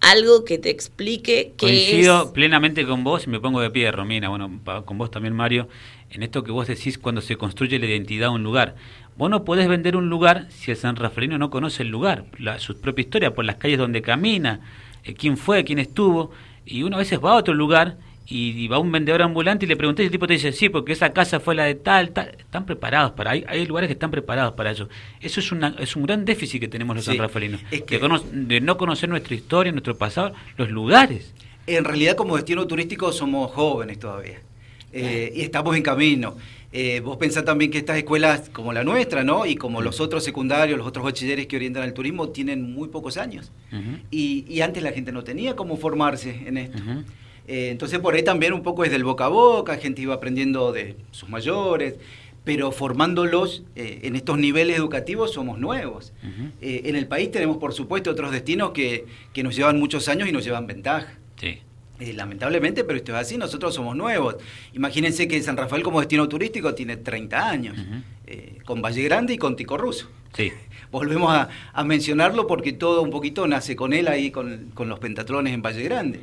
algo 0.00 0.44
que 0.44 0.58
te 0.58 0.70
explique 0.70 1.54
que 1.56 1.66
Coincido 1.66 2.32
plenamente 2.32 2.86
con 2.86 3.02
vos 3.02 3.26
y 3.26 3.30
me 3.30 3.40
pongo 3.40 3.60
de 3.60 3.70
pie, 3.70 3.90
Romina, 3.90 4.28
bueno, 4.28 4.60
con 4.84 4.98
vos 4.98 5.10
también, 5.10 5.34
Mario, 5.34 5.68
en 6.10 6.22
esto 6.22 6.44
que 6.44 6.52
vos 6.52 6.68
decís 6.68 6.98
cuando 6.98 7.20
se 7.20 7.36
construye 7.36 7.78
la 7.78 7.86
identidad 7.86 8.28
de 8.28 8.34
un 8.34 8.42
lugar. 8.42 8.76
Vos 9.16 9.28
no 9.30 9.44
podés 9.44 9.68
vender 9.68 9.96
un 9.96 10.08
lugar 10.08 10.46
si 10.50 10.70
el 10.70 10.76
San 10.76 10.94
Rafaelino 10.94 11.38
no 11.38 11.50
conoce 11.50 11.82
el 11.82 11.88
lugar, 11.88 12.26
la, 12.38 12.60
su 12.60 12.80
propia 12.80 13.02
historia, 13.02 13.34
por 13.34 13.44
las 13.44 13.56
calles 13.56 13.78
donde 13.78 14.02
camina, 14.02 14.60
eh, 15.02 15.14
quién 15.14 15.36
fue, 15.36 15.64
quién 15.64 15.80
estuvo, 15.80 16.30
y 16.64 16.84
uno 16.84 16.96
a 16.96 17.00
veces 17.00 17.18
va 17.18 17.32
a 17.32 17.36
otro 17.36 17.54
lugar 17.54 17.96
y 18.30 18.68
va 18.68 18.78
un 18.78 18.92
vendedor 18.92 19.22
ambulante 19.22 19.64
y 19.64 19.68
le 19.68 19.76
pregunté 19.76 20.02
y 20.02 20.06
el 20.06 20.12
tipo 20.12 20.26
te 20.26 20.34
dice, 20.34 20.52
sí, 20.52 20.68
porque 20.68 20.92
esa 20.92 21.12
casa 21.14 21.40
fue 21.40 21.54
la 21.54 21.64
de 21.64 21.76
tal, 21.76 22.10
tal. 22.10 22.36
Están 22.38 22.66
preparados 22.66 23.12
para, 23.12 23.30
hay, 23.30 23.44
hay 23.48 23.64
lugares 23.64 23.88
que 23.88 23.94
están 23.94 24.10
preparados 24.10 24.52
para 24.52 24.70
eso. 24.70 24.88
Eso 25.20 25.40
es, 25.40 25.50
una, 25.50 25.74
es 25.78 25.96
un 25.96 26.04
gran 26.04 26.26
déficit 26.26 26.60
que 26.60 26.68
tenemos 26.68 26.94
los 26.94 27.06
sí, 27.06 27.12
sanrafalinos, 27.12 27.62
de, 27.70 28.60
no 28.60 28.76
conocer 28.76 29.08
nuestra 29.08 29.34
historia, 29.34 29.72
nuestro 29.72 29.96
pasado, 29.96 30.34
los 30.58 30.70
lugares. 30.70 31.32
En 31.66 31.84
realidad 31.84 32.16
como 32.16 32.36
destino 32.36 32.66
turístico 32.66 33.12
somos 33.12 33.50
jóvenes 33.52 33.98
todavía 33.98 34.40
eh, 34.92 35.32
y 35.34 35.40
estamos 35.40 35.74
en 35.76 35.82
camino. 35.82 36.36
Eh, 36.70 37.00
vos 37.00 37.16
pensás 37.16 37.46
también 37.46 37.70
que 37.70 37.78
estas 37.78 37.96
escuelas 37.96 38.50
como 38.50 38.74
la 38.74 38.84
nuestra, 38.84 39.24
¿no? 39.24 39.46
Y 39.46 39.56
como 39.56 39.80
los 39.80 40.00
otros 40.00 40.22
secundarios, 40.22 40.76
los 40.76 40.86
otros 40.86 41.02
bachilleres 41.02 41.46
que 41.46 41.56
orientan 41.56 41.82
al 41.82 41.94
turismo, 41.94 42.28
tienen 42.28 42.74
muy 42.74 42.88
pocos 42.88 43.16
años. 43.16 43.52
y, 44.10 44.44
y, 44.46 44.60
antes 44.60 44.82
la 44.82 44.92
gente 44.92 45.12
no 45.12 45.24
tenía 45.24 45.56
cómo 45.56 45.78
formarse 45.78 46.42
en 46.46 46.58
esto. 46.58 46.82
Eh, 47.48 47.70
entonces 47.70 47.98
por 47.98 48.14
ahí 48.14 48.22
también 48.22 48.52
un 48.52 48.62
poco 48.62 48.84
es 48.84 48.90
del 48.90 49.04
boca 49.04 49.24
a 49.24 49.28
boca, 49.28 49.76
gente 49.78 50.02
iba 50.02 50.14
aprendiendo 50.14 50.72
de 50.72 50.96
sus 51.10 51.28
mayores, 51.28 51.94
pero 52.44 52.72
formándolos 52.72 53.64
eh, 53.74 54.00
en 54.04 54.16
estos 54.16 54.38
niveles 54.38 54.76
educativos 54.76 55.32
somos 55.32 55.58
nuevos. 55.58 56.12
Eh, 56.60 56.82
en 56.84 56.96
el 56.96 57.06
país 57.06 57.30
tenemos 57.30 57.56
por 57.56 57.74
supuesto 57.74 58.10
otros 58.10 58.30
destinos 58.30 58.70
que, 58.70 59.06
que, 59.32 59.42
nos 59.42 59.56
llevan 59.56 59.78
muchos 59.78 60.08
años 60.08 60.28
y 60.28 60.32
nos 60.32 60.44
llevan 60.44 60.66
ventaja. 60.66 61.18
Sí. 61.36 61.58
lamentablemente, 62.14 62.84
pero 62.84 62.96
esto 62.98 63.12
es 63.12 63.18
así, 63.18 63.36
nosotros 63.36 63.74
somos 63.74 63.96
nuevos. 63.96 64.36
Imagínense 64.72 65.26
que 65.26 65.42
San 65.42 65.56
Rafael 65.56 65.82
como 65.82 66.00
destino 66.00 66.28
turístico 66.28 66.74
tiene 66.74 66.96
30 66.96 67.48
años. 67.48 67.76
eh, 68.26 68.58
con 68.64 68.82
Valle 68.82 69.02
Grande 69.02 69.32
y 69.34 69.38
con 69.38 69.56
Tico 69.56 69.78
Russo. 69.78 70.10
Sí. 70.34 70.52
Volvemos 70.90 71.32
a, 71.32 71.84
mencionarlo 71.84 72.46
porque 72.46 72.72
todo 72.72 73.02
un 73.02 73.10
poquito 73.10 73.46
nace 73.46 73.74
con 73.74 73.92
él 73.92 74.08
ahí, 74.08 74.30
con, 74.30 74.72
los 74.86 74.98
pentatrones 74.98 75.52
en 75.54 75.62
Valle 75.62 75.82
Grande. 75.82 76.20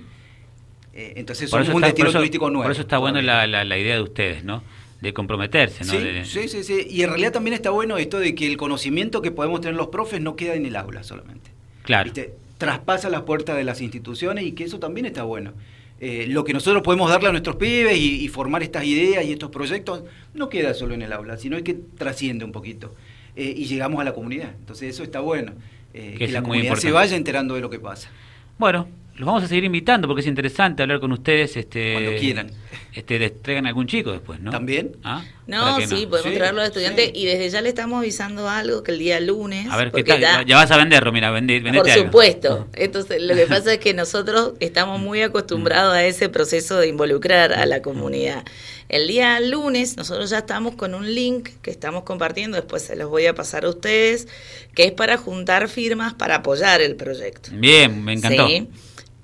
Eh, 0.95 1.13
entonces 1.17 1.49
somos 1.49 1.69
un 1.69 1.81
destino 1.81 2.11
turístico 2.11 2.49
nuevo. 2.49 2.63
Por 2.63 2.71
eso 2.71 2.81
está 2.81 2.97
buena 2.97 3.21
la, 3.21 3.45
la, 3.45 3.77
idea 3.77 3.95
de 3.95 4.01
ustedes, 4.01 4.43
¿no? 4.43 4.63
de 5.01 5.13
comprometerse, 5.13 5.83
¿no? 5.83 6.25
Sí, 6.25 6.47
sí, 6.47 6.63
sí, 6.63 6.87
Y 6.89 7.03
en 7.03 7.09
realidad 7.09 7.33
también 7.33 7.53
está 7.53 7.69
bueno 7.69 7.97
esto 7.97 8.17
de 8.17 8.33
que 8.33 8.47
el 8.47 8.57
conocimiento 8.57 9.21
que 9.21 9.29
podemos 9.29 9.61
tener 9.61 9.75
los 9.75 9.89
profes 9.89 10.21
no 10.21 10.35
queda 10.35 10.55
en 10.55 10.65
el 10.65 10.75
aula 10.75 11.03
solamente. 11.03 11.51
Claro. 11.83 12.11
Traspasa 12.57 13.09
las 13.09 13.21
puertas 13.21 13.57
de 13.57 13.65
las 13.65 13.81
instituciones 13.81 14.45
y 14.45 14.53
que 14.53 14.63
eso 14.63 14.79
también 14.79 15.05
está 15.05 15.23
bueno. 15.23 15.53
Eh, 15.99 16.25
lo 16.27 16.43
que 16.43 16.53
nosotros 16.53 16.83
podemos 16.83 17.09
darle 17.09 17.29
a 17.29 17.31
nuestros 17.31 17.55
pibes 17.55 17.97
y, 17.97 18.27
formar 18.27 18.63
estas 18.63 18.83
ideas 18.85 19.23
y 19.25 19.31
estos 19.31 19.49
proyectos 19.49 20.03
no 20.33 20.49
queda 20.49 20.73
solo 20.73 20.93
en 20.93 21.01
el 21.01 21.13
aula, 21.13 21.37
sino 21.37 21.61
que 21.63 21.73
trasciende 21.73 22.43
un 22.43 22.51
poquito 22.51 22.93
eh, 23.35 23.53
y 23.55 23.65
llegamos 23.65 24.01
a 24.01 24.03
la 24.03 24.13
comunidad. 24.13 24.53
Entonces 24.59 24.89
eso 24.89 25.03
está 25.03 25.19
bueno, 25.19 25.53
eh, 25.93 26.15
que, 26.17 26.27
la 26.27 26.41
comunidad 26.41 26.75
se 26.75 26.91
vaya 26.91 27.15
enterando 27.15 27.55
de 27.55 27.61
lo 27.61 27.69
que 27.69 27.79
pasa. 27.79 28.09
Bueno, 28.57 28.87
los 29.17 29.25
vamos 29.25 29.43
a 29.43 29.47
seguir 29.47 29.63
invitando 29.63 30.07
porque 30.07 30.21
es 30.21 30.27
interesante 30.27 30.83
hablar 30.83 30.99
con 30.99 31.11
ustedes. 31.13 31.55
Este, 31.55 31.93
Cuando 31.93 32.15
quieran. 32.19 32.51
Este, 32.93 33.19
les 33.19 33.41
traigan 33.41 33.65
algún 33.65 33.87
chico 33.87 34.11
después, 34.11 34.39
¿no? 34.39 34.51
¿También? 34.51 34.97
¿Ah? 35.03 35.23
No, 35.47 35.79
sí, 35.81 36.05
podemos 36.05 36.21
traer 36.21 36.37
traerlo 36.37 36.61
los 36.61 36.69
estudiantes 36.69 37.11
y 37.13 37.25
desde 37.25 37.49
ya 37.49 37.61
le 37.61 37.69
estamos 37.69 37.99
avisando 37.99 38.49
algo 38.49 38.83
que 38.83 38.91
el 38.91 38.99
día 38.99 39.19
lunes. 39.19 39.67
A 39.69 39.77
ver, 39.77 39.91
¿qué 39.91 40.03
tal? 40.03 40.45
Ya, 40.45 40.55
vas 40.55 40.71
a 40.71 40.77
vender, 40.77 41.03
Romina, 41.03 41.31
vender, 41.31 41.63
Por 41.73 41.89
supuesto. 41.89 42.67
Entonces, 42.73 43.21
lo 43.21 43.35
que 43.35 43.47
pasa 43.47 43.73
es 43.73 43.79
que 43.79 43.93
nosotros 43.93 44.53
estamos 44.59 44.99
muy 44.99 45.21
acostumbrados 45.21 45.93
a 45.93 46.05
ese 46.05 46.29
proceso 46.29 46.77
de 46.77 46.87
involucrar 46.87 47.53
a 47.53 47.65
la 47.65 47.81
comunidad. 47.81 48.43
El 48.87 49.07
día 49.07 49.39
lunes 49.39 49.97
nosotros 49.97 50.29
ya 50.29 50.39
estamos 50.39 50.75
con 50.75 50.93
un 50.93 51.13
link 51.13 51.49
que 51.61 51.71
estamos 51.71 52.03
compartiendo, 52.03 52.55
después 52.55 52.83
se 52.83 52.95
los 52.95 53.09
voy 53.09 53.25
a 53.25 53.33
pasar 53.33 53.65
a 53.65 53.69
ustedes, 53.69 54.27
que 54.73 54.83
es 54.83 54.91
para 54.91 55.17
juntar 55.17 55.69
firmas 55.69 56.13
para 56.13 56.35
apoyar 56.35 56.81
el 56.81 56.95
proyecto. 56.95 57.49
Bien, 57.53 58.03
me 58.03 58.13
encantó. 58.13 58.47
¿Sí? 58.47 58.69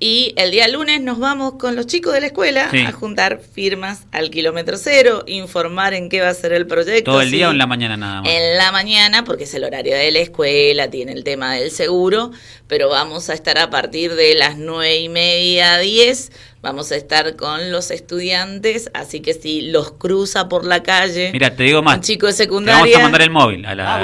Y 0.03 0.33
el 0.35 0.49
día 0.49 0.67
lunes 0.67 0.99
nos 0.99 1.19
vamos 1.19 1.59
con 1.59 1.75
los 1.75 1.85
chicos 1.85 2.11
de 2.15 2.21
la 2.21 2.25
escuela 2.25 2.71
a 2.87 2.91
juntar 2.91 3.39
firmas 3.39 4.07
al 4.11 4.31
kilómetro 4.31 4.75
cero, 4.77 5.23
informar 5.27 5.93
en 5.93 6.09
qué 6.09 6.21
va 6.21 6.29
a 6.29 6.33
ser 6.33 6.53
el 6.53 6.65
proyecto. 6.65 7.11
¿Todo 7.11 7.21
el 7.21 7.29
día 7.29 7.49
o 7.49 7.51
en 7.51 7.59
la 7.59 7.67
mañana 7.67 7.97
nada 7.97 8.23
más? 8.23 8.31
En 8.31 8.57
la 8.57 8.71
mañana, 8.71 9.23
porque 9.23 9.43
es 9.43 9.53
el 9.53 9.63
horario 9.63 9.95
de 9.95 10.11
la 10.11 10.17
escuela, 10.17 10.89
tiene 10.89 11.11
el 11.11 11.23
tema 11.23 11.53
del 11.53 11.69
seguro, 11.69 12.31
pero 12.65 12.89
vamos 12.89 13.29
a 13.29 13.35
estar 13.35 13.59
a 13.59 13.69
partir 13.69 14.15
de 14.15 14.33
las 14.33 14.57
nueve 14.57 14.97
y 15.01 15.07
media, 15.07 15.77
diez, 15.77 16.31
vamos 16.63 16.91
a 16.91 16.95
estar 16.95 17.35
con 17.35 17.71
los 17.71 17.91
estudiantes, 17.91 18.89
así 18.95 19.19
que 19.19 19.35
si 19.35 19.69
los 19.69 19.91
cruza 19.91 20.49
por 20.49 20.65
la 20.65 20.81
calle, 20.81 21.29
Mira, 21.31 21.55
te 21.55 21.61
digo 21.61 21.83
más, 21.83 21.97
un 21.97 22.01
chico 22.01 22.25
de 22.25 22.33
secundaria... 22.33 22.81
vamos 22.81 22.95
a 22.95 23.03
mandar 23.03 23.21
el 23.21 23.29
móvil 23.29 23.67
a 23.67 23.75
la... 23.75 23.95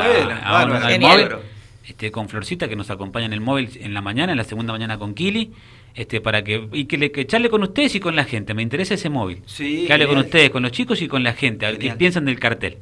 Ah, 0.44 0.63
bueno, 0.63 1.39
Este, 1.88 2.12
con 2.12 2.30
Florcita 2.30 2.68
que 2.68 2.75
nos 2.75 2.92
acompaña 2.92 3.25
en 3.25 3.34
el 3.34 3.42
móvil 3.42 3.80
en 3.82 3.96
la 3.96 4.01
mañana, 4.01 4.34
en 4.34 4.38
la 4.38 4.44
segunda 4.44 4.74
mañana 4.74 5.00
con 5.00 5.16
Kili 5.16 5.54
este, 5.96 6.22
para 6.22 6.44
que 6.44 6.67
y 6.74 6.86
que, 6.86 6.98
le, 6.98 7.12
que 7.12 7.25
charle 7.25 7.50
con 7.50 7.63
ustedes 7.63 7.96
y 7.96 8.00
con 8.00 8.15
la 8.15 8.24
gente. 8.24 8.53
Me 8.53 8.62
interesa 8.62 8.94
ese 8.94 9.10
móvil. 9.10 9.41
que 9.58 9.91
hable 9.91 10.08
con 10.08 10.17
ustedes, 10.17 10.50
con 10.50 10.63
los 10.63 10.72
chicos 10.72 11.01
y 11.01 11.08
con 11.08 11.24
la 11.24 11.34
gente, 11.34 11.65
a 11.65 11.72
ver 11.72 11.79
qué 11.79 11.91
piensan 11.91 12.25
del 12.25 12.39
cartel. 12.39 12.77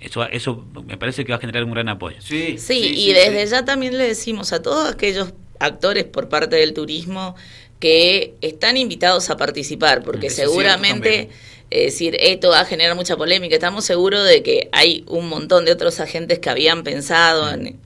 Eso, 0.00 0.26
eso 0.28 0.64
me 0.84 0.96
parece 0.96 1.24
que 1.24 1.30
va 1.30 1.36
a 1.36 1.40
generar 1.40 1.64
un 1.64 1.72
gran 1.72 1.88
apoyo. 1.88 2.16
Sí, 2.20 2.58
sí, 2.58 2.92
y 2.96 3.12
desde 3.12 3.46
ya 3.46 3.64
también 3.64 3.96
le 3.96 4.04
decimos 4.04 4.52
a 4.52 4.60
todos 4.60 4.92
aquellos 4.92 5.32
actores 5.60 6.04
por 6.04 6.28
parte 6.28 6.56
del 6.56 6.74
turismo 6.74 7.36
que 7.78 8.34
están 8.40 8.76
invitados 8.76 9.30
a 9.30 9.36
participar, 9.36 10.02
porque 10.02 10.28
seguramente 10.28 11.28
es 11.72 11.94
decir, 11.94 12.16
esto 12.20 12.50
va 12.50 12.60
a 12.60 12.64
generar 12.66 12.94
mucha 12.94 13.16
polémica. 13.16 13.54
Estamos 13.54 13.86
seguros 13.86 14.26
de 14.28 14.42
que 14.42 14.68
hay 14.72 15.04
un 15.08 15.28
montón 15.30 15.64
de 15.64 15.72
otros 15.72 16.00
agentes 16.00 16.38
que 16.38 16.50
habían 16.50 16.82
pensado 16.82 17.50
en 17.50 17.78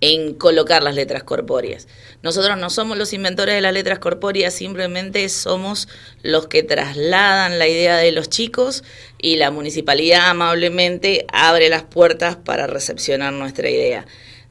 en 0.00 0.34
colocar 0.34 0.82
las 0.82 0.94
letras 0.94 1.24
corpóreas. 1.24 1.88
Nosotros 2.22 2.58
no 2.58 2.70
somos 2.70 2.98
los 2.98 3.12
inventores 3.12 3.54
de 3.54 3.60
las 3.60 3.72
letras 3.72 3.98
corpóreas, 3.98 4.54
simplemente 4.54 5.28
somos 5.28 5.88
los 6.22 6.48
que 6.48 6.62
trasladan 6.62 7.58
la 7.58 7.68
idea 7.68 7.96
de 7.96 8.12
los 8.12 8.28
chicos 8.28 8.84
y 9.18 9.36
la 9.36 9.50
municipalidad 9.50 10.30
amablemente 10.30 11.26
abre 11.32 11.68
las 11.68 11.82
puertas 11.82 12.36
para 12.36 12.66
recepcionar 12.66 13.32
nuestra 13.32 13.70
idea. 13.70 14.06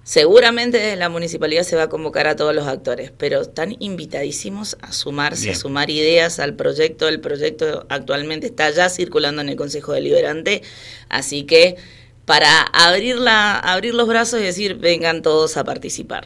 Seguramente 0.05 0.77
desde 0.77 0.97
la 0.97 1.09
municipalidad 1.09 1.63
se 1.63 1.75
va 1.75 1.83
a 1.83 1.89
convocar 1.89 2.27
a 2.27 2.35
todos 2.35 2.53
los 2.53 2.67
actores, 2.67 3.11
pero 3.17 3.41
están 3.41 3.75
invitadísimos 3.79 4.77
a 4.81 4.93
sumarse, 4.93 5.49
a 5.49 5.55
sumar 5.55 5.89
ideas 5.89 6.37
al 6.37 6.53
proyecto. 6.53 7.07
El 7.07 7.21
proyecto 7.21 7.87
actualmente 7.89 8.45
está 8.45 8.69
ya 8.69 8.89
circulando 8.89 9.41
en 9.41 9.49
el 9.49 9.55
Consejo 9.55 9.93
Deliberante, 9.93 10.61
así 11.09 11.45
que 11.45 11.77
para 12.25 12.61
abrir, 12.61 13.17
abrir 13.27 13.93
los 13.93 14.07
brazos 14.07 14.39
y 14.39 14.43
decir 14.43 14.75
vengan 14.75 15.21
todos 15.21 15.57
a 15.57 15.63
participar. 15.63 16.25